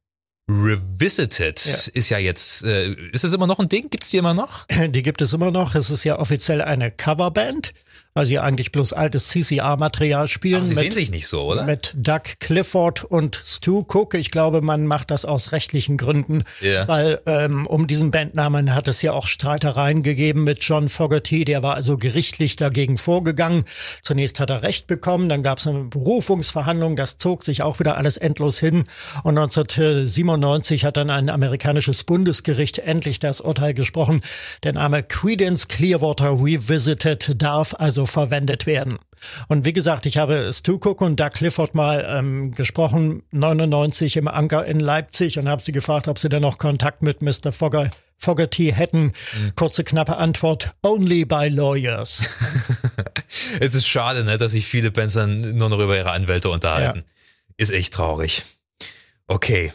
Revisited 0.52 1.64
ja. 1.64 1.74
ist 1.94 2.08
ja 2.10 2.18
jetzt, 2.18 2.64
äh, 2.64 2.92
ist 3.12 3.24
es 3.24 3.32
immer 3.32 3.46
noch 3.46 3.58
ein 3.58 3.68
Ding? 3.68 3.90
Gibt 3.90 4.04
es 4.04 4.10
die 4.10 4.18
immer 4.18 4.34
noch? 4.34 4.66
Die 4.88 5.02
gibt 5.02 5.22
es 5.22 5.32
immer 5.32 5.50
noch. 5.50 5.74
Es 5.74 5.90
ist 5.90 6.04
ja 6.04 6.18
offiziell 6.18 6.60
eine 6.60 6.90
Coverband 6.90 7.72
weil 8.14 8.26
sie 8.26 8.38
eigentlich 8.38 8.72
bloß 8.72 8.92
altes 8.92 9.28
CCR-Material 9.28 10.28
spielen. 10.28 10.56
Aber 10.56 10.64
sie 10.64 10.74
mit, 10.74 10.80
sehen 10.80 10.92
sich 10.92 11.10
nicht 11.10 11.26
so, 11.26 11.42
oder? 11.42 11.64
Mit 11.64 11.94
Doug 11.96 12.22
Clifford 12.40 13.04
und 13.04 13.40
Stu 13.44 13.84
Cook. 13.88 14.14
Ich 14.14 14.30
glaube, 14.30 14.60
man 14.60 14.86
macht 14.86 15.10
das 15.10 15.24
aus 15.24 15.52
rechtlichen 15.52 15.96
Gründen, 15.96 16.44
yeah. 16.60 16.86
weil 16.86 17.20
ähm, 17.26 17.66
um 17.66 17.86
diesen 17.86 18.10
Bandnamen 18.10 18.74
hat 18.74 18.86
es 18.88 19.00
ja 19.00 19.12
auch 19.12 19.26
Streitereien 19.26 20.02
gegeben 20.02 20.44
mit 20.44 20.62
John 20.62 20.88
Fogerty. 20.88 21.44
Der 21.44 21.62
war 21.62 21.74
also 21.74 21.96
gerichtlich 21.96 22.56
dagegen 22.56 22.98
vorgegangen. 22.98 23.64
Zunächst 24.02 24.40
hat 24.40 24.50
er 24.50 24.62
Recht 24.62 24.86
bekommen, 24.86 25.28
dann 25.28 25.42
gab 25.42 25.58
es 25.58 25.66
eine 25.66 25.84
Berufungsverhandlung. 25.84 26.96
Das 26.96 27.16
zog 27.16 27.44
sich 27.44 27.62
auch 27.62 27.78
wieder 27.78 27.96
alles 27.96 28.18
endlos 28.18 28.58
hin. 28.58 28.84
Und 29.22 29.38
1997 29.38 30.24
hat 30.42 30.96
dann 30.96 31.10
ein 31.10 31.30
amerikanisches 31.30 32.04
Bundesgericht 32.04 32.78
endlich 32.78 33.18
das 33.18 33.40
Urteil 33.40 33.74
gesprochen. 33.74 34.20
Der 34.64 34.72
Name 34.72 35.02
Credence 35.02 35.68
Clearwater 35.68 36.32
Revisited 36.32 37.40
darf 37.40 37.74
also 37.78 38.02
so 38.02 38.06
verwendet 38.06 38.66
werden. 38.66 38.98
Und 39.48 39.64
wie 39.64 39.72
gesagt, 39.72 40.06
ich 40.06 40.16
habe 40.16 40.50
Stu 40.52 40.80
Cook 40.82 41.00
und 41.00 41.20
Doug 41.20 41.30
Clifford 41.30 41.74
mal 41.74 42.04
ähm, 42.08 42.50
gesprochen, 42.52 43.22
99 43.30 44.16
im 44.16 44.26
Anker 44.28 44.64
in 44.66 44.80
Leipzig 44.80 45.38
und 45.38 45.48
habe 45.48 45.62
sie 45.62 45.72
gefragt, 45.72 46.08
ob 46.08 46.18
sie 46.18 46.28
denn 46.28 46.42
noch 46.42 46.58
Kontakt 46.58 47.02
mit 47.02 47.22
Mr. 47.22 47.52
Fogger, 47.52 47.90
Fogerty 48.18 48.72
hätten. 48.72 49.04
Mhm. 49.04 49.54
Kurze, 49.54 49.84
knappe 49.84 50.16
Antwort, 50.16 50.72
only 50.82 51.24
by 51.24 51.48
lawyers. 51.48 52.22
es 53.60 53.74
ist 53.74 53.86
schade, 53.86 54.24
ne, 54.24 54.38
dass 54.38 54.52
sich 54.52 54.66
viele 54.66 54.90
Bands 54.90 55.14
dann 55.14 55.56
nur 55.56 55.68
noch 55.68 55.78
über 55.78 55.96
ihre 55.96 56.10
Anwälte 56.10 56.50
unterhalten. 56.50 56.98
Ja. 56.98 57.04
Ist 57.56 57.70
echt 57.70 57.94
traurig. 57.94 58.42
Okay. 59.28 59.72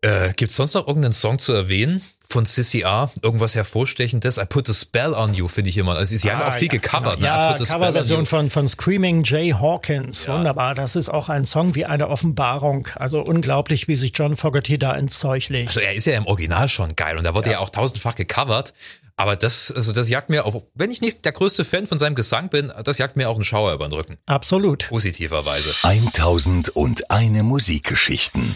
Äh, 0.00 0.32
Gibt 0.36 0.50
es 0.50 0.56
sonst 0.56 0.74
noch 0.74 0.86
irgendeinen 0.86 1.12
Song 1.12 1.38
zu 1.38 1.52
erwähnen 1.52 2.02
von 2.30 2.44
CCR, 2.44 3.10
irgendwas 3.22 3.54
hervorstechendes. 3.54 4.36
I 4.36 4.44
put 4.44 4.68
a 4.68 4.74
spell 4.74 5.14
on 5.14 5.32
you, 5.34 5.48
finde 5.48 5.70
ich 5.70 5.78
immer. 5.78 5.96
Also 5.96 6.16
sie 6.16 6.30
haben 6.30 6.42
Ah, 6.42 6.48
auch 6.50 6.54
viel 6.54 6.68
ja, 6.68 6.78
gecovert. 6.78 7.16
Genau. 7.16 7.20
ne? 7.20 7.26
Ja, 7.26 7.56
on 7.58 7.64
Coverversion 7.64 8.26
von, 8.26 8.50
von 8.50 8.68
Screaming 8.68 9.24
Jay 9.24 9.50
Hawkins. 9.50 10.26
Ja. 10.26 10.34
Wunderbar. 10.36 10.74
Das 10.74 10.94
ist 10.94 11.08
auch 11.08 11.30
ein 11.30 11.46
Song 11.46 11.74
wie 11.74 11.86
eine 11.86 12.08
Offenbarung. 12.08 12.86
Also 12.96 13.22
unglaublich, 13.22 13.88
wie 13.88 13.96
sich 13.96 14.12
John 14.14 14.36
Fogerty 14.36 14.78
da 14.78 14.92
ins 14.92 15.18
Zeug 15.18 15.48
legt. 15.48 15.68
Also 15.68 15.80
er 15.80 15.94
ist 15.94 16.04
ja 16.04 16.16
im 16.16 16.26
Original 16.26 16.68
schon 16.68 16.94
geil 16.94 17.16
und 17.16 17.24
da 17.24 17.34
wurde 17.34 17.52
ja, 17.52 17.58
auch 17.60 17.70
tausendfach 17.70 18.14
gecovert. 18.14 18.74
Aber 19.16 19.34
das, 19.34 19.72
also 19.72 19.92
das 19.92 20.08
jagt 20.08 20.28
mir 20.30 20.44
auf, 20.46 20.62
wenn 20.74 20.92
ich 20.92 21.00
nicht 21.00 21.24
der 21.24 21.32
größte 21.32 21.64
Fan 21.64 21.88
von 21.88 21.98
seinem 21.98 22.14
Gesang 22.14 22.50
bin, 22.50 22.72
das 22.84 22.98
jagt 22.98 23.16
mir 23.16 23.28
auch 23.28 23.34
einen 23.34 23.44
Schauer 23.44 23.72
über 23.72 23.88
den 23.88 23.92
Rücken. 23.92 24.18
Absolut. 24.26 24.88
Positiverweise. 24.90 25.74
1001 25.82 27.42
Musikgeschichten. 27.42 28.54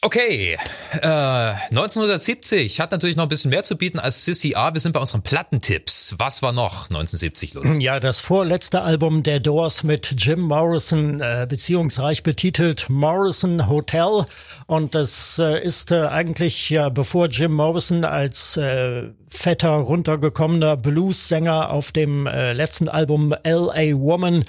Okay, 0.00 0.56
äh, 0.92 1.06
1970 1.06 2.78
hat 2.78 2.92
natürlich 2.92 3.16
noch 3.16 3.24
ein 3.24 3.28
bisschen 3.28 3.50
mehr 3.50 3.64
zu 3.64 3.76
bieten 3.76 3.98
als 3.98 4.24
Sissy 4.24 4.54
A. 4.54 4.72
Wir 4.72 4.80
sind 4.80 4.92
bei 4.92 5.00
unseren 5.00 5.22
Plattentipps. 5.22 6.14
Was 6.18 6.40
war 6.40 6.52
noch 6.52 6.84
1970 6.84 7.54
los? 7.54 7.66
Ja, 7.80 7.98
das 7.98 8.20
vorletzte 8.20 8.82
Album 8.82 9.24
der 9.24 9.40
Doors 9.40 9.82
mit 9.82 10.14
Jim 10.16 10.42
Morrison, 10.42 11.20
äh, 11.20 11.48
beziehungsreich 11.48 12.22
betitelt 12.22 12.88
Morrison 12.88 13.68
Hotel. 13.68 14.24
Und 14.68 14.94
das 14.94 15.40
äh, 15.40 15.60
ist 15.64 15.90
äh, 15.90 16.06
eigentlich 16.06 16.70
ja, 16.70 16.90
bevor 16.90 17.26
Jim 17.26 17.54
Morrison 17.54 18.04
als 18.04 18.56
äh, 18.56 19.08
fetter, 19.30 19.70
runtergekommener 19.70 20.76
Blues-Sänger 20.76 21.70
auf 21.70 21.92
dem 21.92 22.26
äh, 22.26 22.52
letzten 22.52 22.88
Album 22.88 23.34
L.A. 23.42 23.94
Woman 23.98 24.44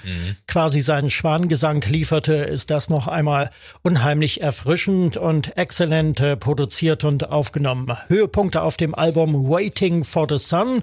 quasi 0.46 0.80
seinen 0.80 1.10
Schwangesang 1.10 1.82
lieferte, 1.82 2.34
ist 2.34 2.70
das 2.70 2.90
noch 2.90 3.08
einmal 3.08 3.50
unheimlich 3.82 4.40
erfrischend 4.40 5.16
und 5.16 5.56
exzellent 5.56 6.20
äh, 6.20 6.36
produziert 6.36 7.04
und 7.04 7.30
aufgenommen. 7.30 7.96
Höhepunkte 8.08 8.62
auf 8.62 8.76
dem 8.76 8.94
Album 8.94 9.48
Waiting 9.48 10.04
for 10.04 10.26
the 10.28 10.38
Sun. 10.38 10.82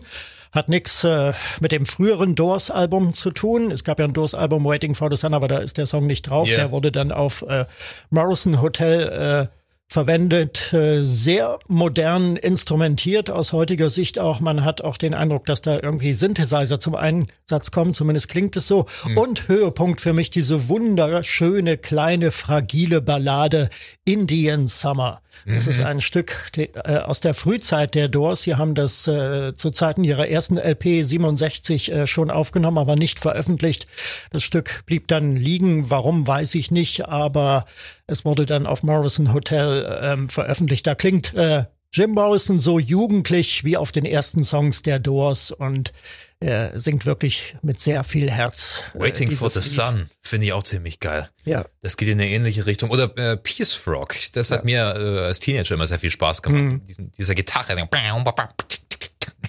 Hat 0.52 0.70
nix 0.70 1.04
äh, 1.04 1.34
mit 1.60 1.72
dem 1.72 1.86
früheren 1.86 2.36
Doors-Album 2.36 3.14
zu 3.14 3.32
tun. 3.32 3.72
Es 3.72 3.84
gab 3.84 4.00
ja 4.00 4.06
ein 4.06 4.14
Doors-Album 4.14 4.64
Waiting 4.66 4.96
for 4.96 5.10
the 5.12 5.18
Sun, 5.18 5.34
aber 5.34 5.48
da 5.48 5.58
ist 5.58 5.78
der 5.78 5.86
Song 5.86 6.08
nicht 6.08 6.24
drauf. 6.24 6.48
Yeah. 6.48 6.58
Der 6.58 6.72
wurde 6.72 6.92
dann 6.92 7.12
auf 7.12 7.44
äh, 7.44 7.66
Morrison 8.10 8.62
Hotel 8.62 9.50
äh, 9.52 9.57
verwendet, 9.90 10.74
äh, 10.74 11.02
sehr 11.02 11.60
modern 11.68 12.36
instrumentiert 12.36 13.30
aus 13.30 13.54
heutiger 13.54 13.90
Sicht 13.90 14.20
auch. 14.20 14.42
Man 14.42 14.66
hat 14.66 14.82
auch 14.82 14.98
den 14.98 15.14
Eindruck, 15.14 15.46
dass 15.46 15.62
da 15.62 15.80
irgendwie 15.82 16.14
Synthesizer 16.14 16.80
zum 16.80 16.96
Einsatz 16.96 17.72
kommen, 17.72 17.94
zumindest 17.94 18.28
klingt 18.28 18.58
es 18.58 18.68
so. 18.68 18.86
Und 19.16 19.48
Höhepunkt 19.48 20.02
für 20.02 20.12
mich 20.12 20.30
diese 20.30 20.68
wunderschöne, 20.68 21.78
kleine, 21.78 22.32
fragile 22.32 23.02
Ballade 23.02 23.70
Indian 24.04 24.68
Summer. 24.68 25.22
Das 25.46 25.68
ist 25.68 25.80
ein 25.80 26.02
Stück 26.02 26.36
die, 26.56 26.74
äh, 26.74 26.98
aus 26.98 27.22
der 27.22 27.34
Frühzeit 27.34 27.96
der 27.96 28.08
Doors. 28.08 28.44
Sie 28.44 28.56
haben 28.56 28.76
das 28.76 29.08
äh, 29.08 29.54
zu 29.54 29.72
Zeiten 29.72 30.04
ihrer 30.04 30.28
ersten 30.28 30.58
LP 30.58 31.04
67 31.06 31.92
äh, 31.92 32.08
schon 32.08 32.32
aufgenommen, 32.32 32.78
aber 32.78 32.96
nicht 32.96 33.20
veröffentlicht. 33.20 33.88
Das 34.32 34.44
Stück 34.44 34.84
blieb 34.86 35.08
dann 35.08 35.36
liegen. 35.36 35.90
Warum, 35.90 36.28
weiß 36.28 36.56
ich 36.56 36.72
nicht, 36.72 37.08
aber 37.08 37.66
es 38.08 38.26
wurde 38.26 38.46
dann 38.46 38.66
auf 38.66 38.84
Morrison 38.84 39.34
Hotel 39.34 40.00
ähm, 40.02 40.30
veröffentlicht. 40.30 40.88
Da 40.88 40.96
klingt 40.96 41.34
äh, 41.34 41.66
Jim 41.92 42.12
Morrison 42.12 42.60
so 42.60 42.80
jugendlich 42.80 43.64
wie 43.64 43.78
auf 43.78 43.92
den 43.92 44.06
ersten 44.06 44.44
Songs 44.44 44.82
der 44.82 45.00
Doors 45.00 45.52
und 45.52 45.92
er 46.40 46.80
singt 46.80 47.06
wirklich 47.06 47.56
mit 47.64 47.80
sehr 47.80 48.04
viel 48.04 48.30
Herz. 48.30 48.84
äh, 48.94 49.00
Waiting 49.00 49.32
for 49.32 49.50
the 49.50 49.60
Lied. 49.60 49.70
Sun 49.70 50.10
finde 50.22 50.46
ich 50.48 50.54
auch 50.54 50.64
ziemlich 50.64 51.00
geil. 51.00 51.30
Ja. 51.46 51.66
Das 51.82 51.98
geht 51.98 52.10
in 52.10 52.20
eine 52.20 52.30
ähnliche 52.30 52.66
Richtung. 52.66 52.92
Oder 52.92 53.16
äh, 53.18 53.38
Peace 53.38 53.74
Frog, 53.74 54.16
das 54.34 54.52
hat 54.52 54.64
mir 54.64 54.96
äh, 54.96 55.20
als 55.26 55.40
Teenager 55.40 55.74
immer 55.74 55.88
sehr 55.88 56.00
viel 56.00 56.12
Spaß 56.12 56.44
gemacht. 56.44 56.62
Mhm. 56.62 57.12
Dieser 57.18 57.34
Gitarre. 57.34 57.76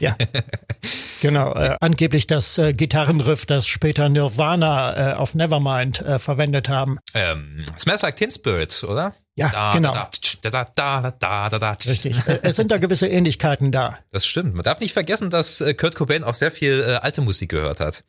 Ja, 0.01 0.17
genau. 1.21 1.55
Äh, 1.55 1.77
angeblich 1.81 2.27
das 2.27 2.59
äh, 2.59 2.73
Gitarrenriff, 2.73 3.47
das 3.47 3.67
später 3.67 4.09
Nirvana 4.09 5.13
äh, 5.13 5.15
auf 5.15 5.35
Nevermind 5.35 6.01
äh, 6.03 6.19
verwendet 6.19 6.69
haben. 6.69 6.99
Ähm, 7.15 7.65
Smells 7.79 8.03
Like 8.03 8.17
Teen 8.17 8.31
Spirit, 8.31 8.85
oder? 8.85 9.15
Ja, 9.35 9.51
da, 9.51 9.73
genau. 9.73 9.93
Da, 9.95 10.11
da, 10.43 10.51
da, 10.51 11.01
da, 11.01 11.11
da, 11.11 11.49
da, 11.49 11.59
da. 11.59 11.71
Richtig. 11.71 12.27
Äh, 12.27 12.41
es 12.43 12.57
sind 12.57 12.71
da 12.71 12.79
gewisse 12.79 13.07
Ähnlichkeiten 13.07 13.71
da. 13.71 13.97
Das 14.11 14.27
stimmt. 14.27 14.55
Man 14.55 14.65
darf 14.65 14.81
nicht 14.81 14.93
vergessen, 14.93 15.31
dass 15.31 15.61
äh, 15.61 15.75
Kurt 15.75 15.95
Cobain 15.95 16.25
auch 16.25 16.35
sehr 16.35 16.51
viel 16.51 16.81
äh, 16.81 16.95
alte 16.97 17.21
Musik 17.21 17.51
gehört 17.51 17.79
hat. 17.81 18.03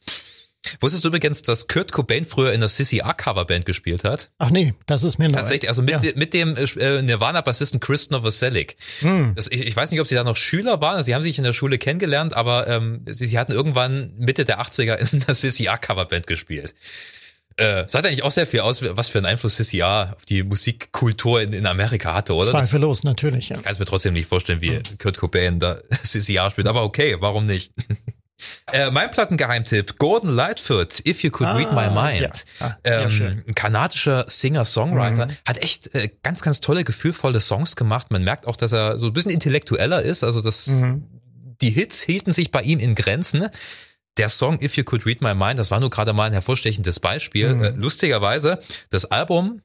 Wusstest 0.82 1.04
du 1.04 1.08
übrigens, 1.08 1.42
dass 1.42 1.68
Kurt 1.68 1.92
Cobain 1.92 2.26
früher 2.26 2.52
in 2.54 2.60
der 2.60 2.70
Sissy 2.70 3.02
A 3.02 3.14
Coverband 3.14 3.66
gespielt 3.66 4.04
hat? 4.04 4.30
Ach 4.38 4.50
nee, 4.50 4.74
das 4.86 5.04
ist 5.04 5.18
mir 5.18 5.30
neu. 5.30 5.38
Tatsächlich, 5.38 5.70
also 5.70 5.82
mit, 5.82 6.04
Ja. 6.04 6.12
mit 6.16 6.34
dem 6.34 6.56
äh, 6.56 7.02
Nirvana-Bassisten 7.02 7.80
Chris 7.80 8.10
Novoselic. 8.10 8.76
Hm. 9.00 9.34
Das, 9.36 9.48
ich, 9.48 9.62
ich 9.66 9.76
weiß 9.76 9.90
nicht, 9.92 10.02
ob 10.02 10.08
sie 10.08 10.16
da 10.16 10.24
noch 10.24 10.36
Schüler 10.36 10.82
waren, 10.82 10.98
also 10.98 11.06
sie 11.06 11.16
haben 11.16 11.24
sich 11.24 11.38
in 11.38 11.44
der 11.44 11.54
Schule 11.54 11.78
kennengelernt, 11.78 12.34
aber 12.34 12.68
ähm, 12.68 13.02
sie, 13.08 13.26
sie 13.26 13.40
hatten 13.40 13.52
irgendwann 13.54 14.14
Mitte 14.18 14.46
der 14.46 14.62
80er 14.62 14.96
in 15.14 15.22
der 15.22 15.34
Sissy 15.34 15.68
A 15.70 15.78
Coverband 15.78 16.28
gespielt. 16.28 16.76
Äh, 17.58 17.90
sagt 17.90 18.06
eigentlich 18.06 18.24
auch 18.24 18.32
sehr 18.32 18.48
viel 18.48 18.62
aus, 18.62 18.82
was 18.82 19.10
für 19.10 19.18
einen 19.18 19.26
Einfluss 19.26 19.58
Sissy 19.58 19.82
A 19.82 20.14
auf 20.16 20.26
die 20.26 20.44
Musikkultur 20.44 21.42
in, 21.42 21.52
in 21.52 21.66
Amerika 21.66 22.14
hatte, 22.14 22.34
oder? 22.34 22.54
Das, 22.54 22.70
Zweifellos, 22.70 23.04
natürlich. 23.04 23.50
Ja. 23.50 23.58
ich 23.58 23.64
kann 23.64 23.74
es 23.74 23.80
mir 23.80 23.86
trotzdem 23.86 24.14
nicht 24.14 24.30
vorstellen, 24.30 24.62
wie 24.62 24.82
Kurt 24.98 25.18
Cobain 25.18 25.60
da 25.60 25.78
Sissy 26.04 26.38
A 26.40 26.50
spielt, 26.50 26.68
aber 26.68 26.84
okay, 26.84 27.18
warum 27.20 27.46
nicht? 27.46 27.74
Äh, 28.74 28.92
mein 28.92 29.10
Plattengeheimtipp, 29.12 29.98
Gordon 29.98 30.30
Lightfoot, 30.32 31.06
If 31.06 31.24
You 31.24 31.32
Could 31.32 31.50
Read 31.50 31.72
My 31.72 31.86
Ah, 31.86 32.04
Mind. 32.12 32.46
ja. 32.60 32.68
Ah, 32.68 32.78
ähm, 32.84 33.44
ein 33.48 33.56
kanadischer 33.56 34.26
Singer-Songwriter, 34.28 35.28
hat 35.48 35.58
echt 35.60 35.94
äh, 35.96 36.10
ganz, 36.24 36.42
ganz 36.42 36.62
tolle, 36.62 36.84
gefühlvolle 36.84 37.40
Songs 37.40 37.76
gemacht. 37.76 38.12
Man 38.12 38.24
merkt 38.24 38.48
auch, 38.48 38.56
dass 38.56 38.72
er 38.72 38.98
so 38.98 39.08
ein 39.08 39.14
bisschen 39.14 39.32
intellektueller 39.32 40.02
ist, 40.02 40.24
also 40.24 40.42
das, 40.42 40.68
Mhm. 40.68 41.04
die 41.62 41.70
Hits 41.72 42.02
hielten 42.02 42.32
sich 42.32 42.52
bei 42.52 42.62
ihm 42.62 42.80
in 42.80 42.96
Grenzen. 42.96 43.48
Der 44.18 44.30
Song 44.30 44.60
If 44.62 44.76
You 44.76 44.84
Could 44.84 45.06
Read 45.06 45.22
My 45.22 45.34
Mind, 45.36 45.60
das 45.60 45.72
war 45.72 45.80
nur 45.80 45.90
gerade 45.90 46.14
mal 46.14 46.26
ein 46.26 46.34
hervorstechendes 46.34 47.00
Beispiel. 47.00 47.54
Mhm. 47.56 47.64
Äh, 47.64 47.70
lustigerweise, 47.76 48.60
das 48.90 49.06
Album 49.06 49.62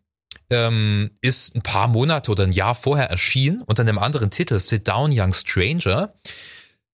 ähm, 0.51 1.11
ist 1.23 1.57
ein 1.57 1.63
paar 1.63 1.89
Monate 1.89 2.31
oder 2.31 2.45
ein 2.45 2.53
Jahr 2.53 2.75
vorher 2.75 3.09
erschienen 3.11 3.63
unter 3.63 3.83
einem 3.83 3.99
anderen 3.99 4.31
Titel, 4.31 4.59
Sit 4.61 4.87
Down 4.87 5.11
Young 5.13 5.33
Stranger, 5.33 6.15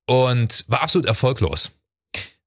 und 0.06 0.64
war 0.68 0.82
absolut 0.82 1.06
erfolglos. 1.06 1.72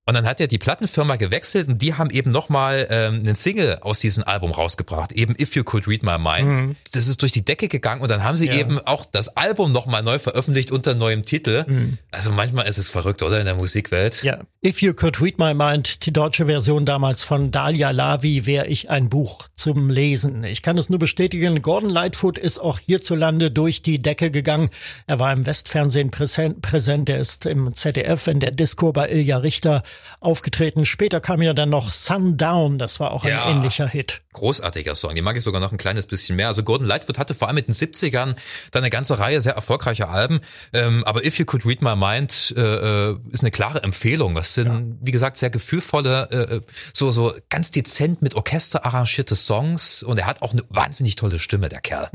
Und 0.06 0.16
dann 0.16 0.26
hat 0.26 0.42
er 0.42 0.48
die 0.48 0.58
Plattenfirma 0.58 1.16
gewechselt 1.16 1.70
und 1.70 1.82
die 1.82 1.94
haben 1.94 2.10
eben 2.10 2.30
nochmal 2.30 2.88
ähm, 2.90 3.20
einen 3.20 3.36
Single 3.36 3.78
aus 3.82 4.00
diesem 4.00 4.26
Album 4.26 4.52
rausgebracht, 4.52 5.14
eben 5.14 5.34
If 5.40 5.56
You 5.56 5.64
Could 5.64 5.88
Read 5.88 6.04
My 6.04 6.18
Mind. 6.18 6.54
Mhm. 6.54 6.76
Das 6.92 7.08
ist 7.08 7.22
durch 7.22 7.32
die 7.32 7.46
Decke 7.46 7.70
gegangen 7.70 8.02
und 8.02 8.10
dann 8.12 8.22
haben 8.24 8.36
sie 8.36 8.48
Ja. 8.48 8.56
eben 8.56 8.80
auch 8.80 9.06
das 9.06 9.38
Album 9.38 9.72
nochmal 9.72 10.04
neu 10.04 10.20
veröffentlicht 10.20 10.72
unter 10.72 10.94
neuem 10.94 11.24
Titel. 11.24 11.64
Mhm. 11.68 11.98
Also 12.12 12.32
manchmal 12.34 12.68
ist 12.68 12.78
es 12.80 12.90
verrückt, 12.90 13.24
oder 13.24 13.40
in 13.40 13.46
der 13.46 13.56
Musikwelt? 13.56 14.24
Ja. 14.24 14.42
If 14.66 14.82
You 14.82 14.94
Could 14.94 15.22
Read 15.22 15.40
My 15.40 15.54
Mind, 15.54 16.06
die 16.06 16.12
deutsche 16.12 16.48
Version 16.48 16.86
damals 16.86 17.24
von 17.24 17.52
Dalia 17.52 17.92
Lavi, 17.92 18.46
wäre 18.46 18.68
ich 18.68 18.90
ein 18.90 19.08
Buch 19.08 19.48
zum 19.56 19.90
Lesen. 19.90 20.44
Ich 20.44 20.62
kann 20.62 20.78
es 20.78 20.90
nur 20.90 21.00
bestätigen, 21.00 21.62
Gordon 21.62 21.90
Lightfoot 21.90 22.38
ist 22.38 22.60
auch 22.60 22.80
hierzulande 22.80 23.52
durch 23.52 23.82
die 23.82 24.00
Decke 24.00 24.32
gegangen. 24.32 24.70
Er 25.08 25.20
war 25.20 25.32
im 25.32 25.46
Westfernsehen 25.46 26.12
präsent, 26.12 26.62
präsent. 26.62 27.08
er 27.10 27.20
ist 27.20 27.46
im 27.46 27.74
ZDF 27.74 28.28
in 28.28 28.42
der 28.42 28.52
Disco 28.52 28.92
bei 28.92 29.10
Ilja 29.10 29.38
Richter 29.38 29.82
aufgetreten. 30.20 30.86
Später 30.86 31.20
kam 31.20 31.42
ja 31.42 31.54
dann 31.54 31.70
noch 31.70 31.92
Sundown, 31.92 32.78
das 32.78 33.00
war 33.00 33.12
auch 33.12 33.26
Ja. 33.26 33.46
ein 33.46 33.58
ähnlicher 33.58 33.88
Hit. 33.88 34.22
Großartiger 34.34 34.96
Song, 34.96 35.14
den 35.16 35.24
mag 35.24 35.38
ich 35.38 35.44
sogar 35.44 35.60
noch 35.62 35.72
ein 35.72 35.78
kleines 35.78 36.08
bisschen 36.08 36.36
mehr. 36.36 36.48
Also 36.48 36.64
Gordon 36.64 36.88
Lightfoot 36.88 37.18
hatte 37.18 37.36
vor 37.36 37.48
allem 37.48 37.56
mit 37.56 37.68
den 37.68 37.74
70ern 37.74 38.36
dann 38.72 38.84
eine 38.84 38.90
ganze 38.90 39.20
Reihe 39.20 39.42
sehr 39.42 39.54
erfolgreicher 39.54 40.10
Alben. 40.10 40.40
Ähm, 40.74 41.04
aber 41.04 41.24
If 41.26 41.38
You 41.40 41.46
Could 41.46 41.66
Read 41.66 41.82
My 41.82 41.96
Mind 41.96 42.54
äh, 42.58 42.62
äh, 43.12 43.18
ist 43.32 43.42
eine 43.42 43.52
klare 43.52 43.84
Empfehlung. 43.84 44.34
Das 44.36 44.54
sind, 44.54 44.98
wie 45.02 45.12
gesagt, 45.12 45.38
sehr 45.38 45.50
gefühlvolle, 45.50 46.30
äh, 46.32 46.62
so, 46.94 47.12
so 47.12 47.34
ganz 47.50 47.72
dezent 47.72 48.22
mit 48.22 48.36
Orchester 48.36 48.86
arrangierte 48.86 49.36
Songs. 49.36 50.04
Und 50.04 50.18
er 50.18 50.26
hat 50.26 50.42
auch 50.42 50.54
eine 50.54 50.64
wahnsinnig 50.70 51.16
tolle 51.16 51.40
Stimme, 51.40 51.70
der 51.70 51.82
Kerl. 51.82 52.10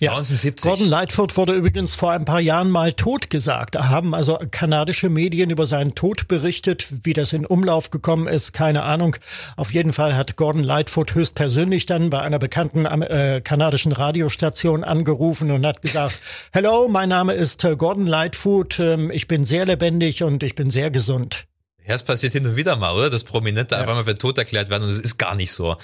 Ja. 0.00 0.10
1970. 0.10 0.68
Gordon 0.68 0.88
Lightfoot 0.88 1.36
wurde 1.36 1.52
übrigens 1.52 1.94
vor 1.94 2.10
ein 2.10 2.24
paar 2.24 2.40
Jahren 2.40 2.68
mal 2.68 2.92
tot 2.94 3.30
gesagt. 3.30 3.76
Da 3.76 3.88
haben 3.88 4.12
also 4.12 4.40
kanadische 4.50 5.08
Medien 5.08 5.50
über 5.50 5.66
seinen 5.66 5.94
Tod 5.94 6.26
berichtet. 6.26 6.88
Wie 7.04 7.12
das 7.12 7.32
in 7.32 7.46
Umlauf 7.46 7.90
gekommen 7.90 8.26
ist, 8.26 8.52
keine 8.52 8.82
Ahnung. 8.82 9.14
Auf 9.56 9.72
jeden 9.72 9.92
Fall 9.92 10.16
hat 10.16 10.34
Gordon 10.34 10.64
Lightfoot 10.64 11.14
höchstpersönlich 11.14 11.86
dann 11.86 12.10
bei 12.10 12.20
einer 12.20 12.40
bekannten 12.40 12.86
äh, 12.86 13.40
kanadischen 13.44 13.92
Radiostation 13.92 14.82
angerufen 14.82 15.52
und 15.52 15.64
hat 15.64 15.80
gesagt, 15.80 16.18
Hello, 16.52 16.88
mein 16.88 17.08
Name 17.08 17.34
ist 17.34 17.62
äh, 17.62 17.76
Gordon 17.76 18.08
Lightfoot. 18.08 18.80
Ähm, 18.80 19.12
ich 19.12 19.28
bin 19.28 19.44
sehr 19.44 19.64
lebendig 19.64 20.24
und 20.24 20.42
ich 20.42 20.56
bin 20.56 20.70
sehr 20.70 20.90
gesund. 20.90 21.46
Ja, 21.86 21.94
es 21.94 22.02
passiert 22.02 22.32
hin 22.32 22.44
und 22.46 22.56
wieder 22.56 22.74
mal, 22.74 22.94
oder? 22.94 23.10
Dass 23.10 23.22
Prominente 23.22 23.76
einfach 23.76 23.94
mal 23.94 24.04
für 24.04 24.16
tot 24.16 24.38
erklärt 24.38 24.70
werden 24.70 24.84
und 24.84 24.90
es 24.90 24.98
ist 24.98 25.18
gar 25.18 25.36
nicht 25.36 25.52
so. 25.52 25.76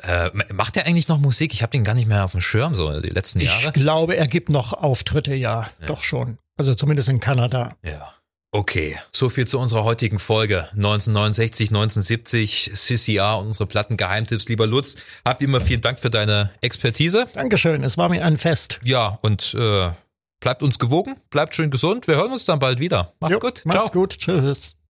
Äh, 0.00 0.30
macht 0.52 0.76
er 0.76 0.86
eigentlich 0.86 1.08
noch 1.08 1.18
Musik? 1.18 1.52
Ich 1.52 1.62
habe 1.62 1.70
den 1.72 1.84
gar 1.84 1.94
nicht 1.94 2.08
mehr 2.08 2.24
auf 2.24 2.32
dem 2.32 2.40
Schirm, 2.40 2.74
so 2.74 2.98
die 3.00 3.08
letzten 3.10 3.40
Ich 3.40 3.60
Jahre. 3.62 3.72
glaube, 3.72 4.16
er 4.16 4.26
gibt 4.26 4.48
noch 4.48 4.72
Auftritte, 4.72 5.34
ja, 5.34 5.68
doch 5.86 6.02
schon. 6.02 6.38
Also 6.58 6.74
zumindest 6.74 7.08
in 7.08 7.20
Kanada. 7.20 7.76
Ja. 7.82 8.14
Okay, 8.54 8.98
so 9.12 9.30
viel 9.30 9.46
zu 9.46 9.58
unserer 9.58 9.82
heutigen 9.84 10.18
Folge. 10.18 10.68
1969, 10.72 11.70
1970, 11.70 12.70
CCR 12.74 13.38
und 13.38 13.46
unsere 13.48 13.66
Plattengeheimtipps. 13.66 14.46
Lieber 14.48 14.66
Lutz, 14.66 14.96
hab 15.26 15.40
wie 15.40 15.44
immer 15.44 15.60
vielen 15.60 15.80
Dank 15.80 15.98
für 15.98 16.10
deine 16.10 16.50
Expertise. 16.60 17.26
Dankeschön, 17.34 17.82
es 17.82 17.96
war 17.96 18.10
mir 18.10 18.22
ein 18.24 18.36
Fest. 18.36 18.78
Ja, 18.84 19.18
und 19.22 19.54
äh, 19.54 19.90
bleibt 20.40 20.62
uns 20.62 20.78
gewogen, 20.78 21.16
bleibt 21.30 21.54
schön 21.54 21.70
gesund. 21.70 22.06
Wir 22.08 22.16
hören 22.16 22.32
uns 22.32 22.44
dann 22.44 22.58
bald 22.58 22.78
wieder. 22.78 23.14
Macht's 23.20 23.34
Jo, 23.36 23.40
gut. 23.40 23.62
Macht's 23.64 23.90
Ciao. 23.90 24.00
gut. 24.02 24.18
Tschüss. 24.18 24.76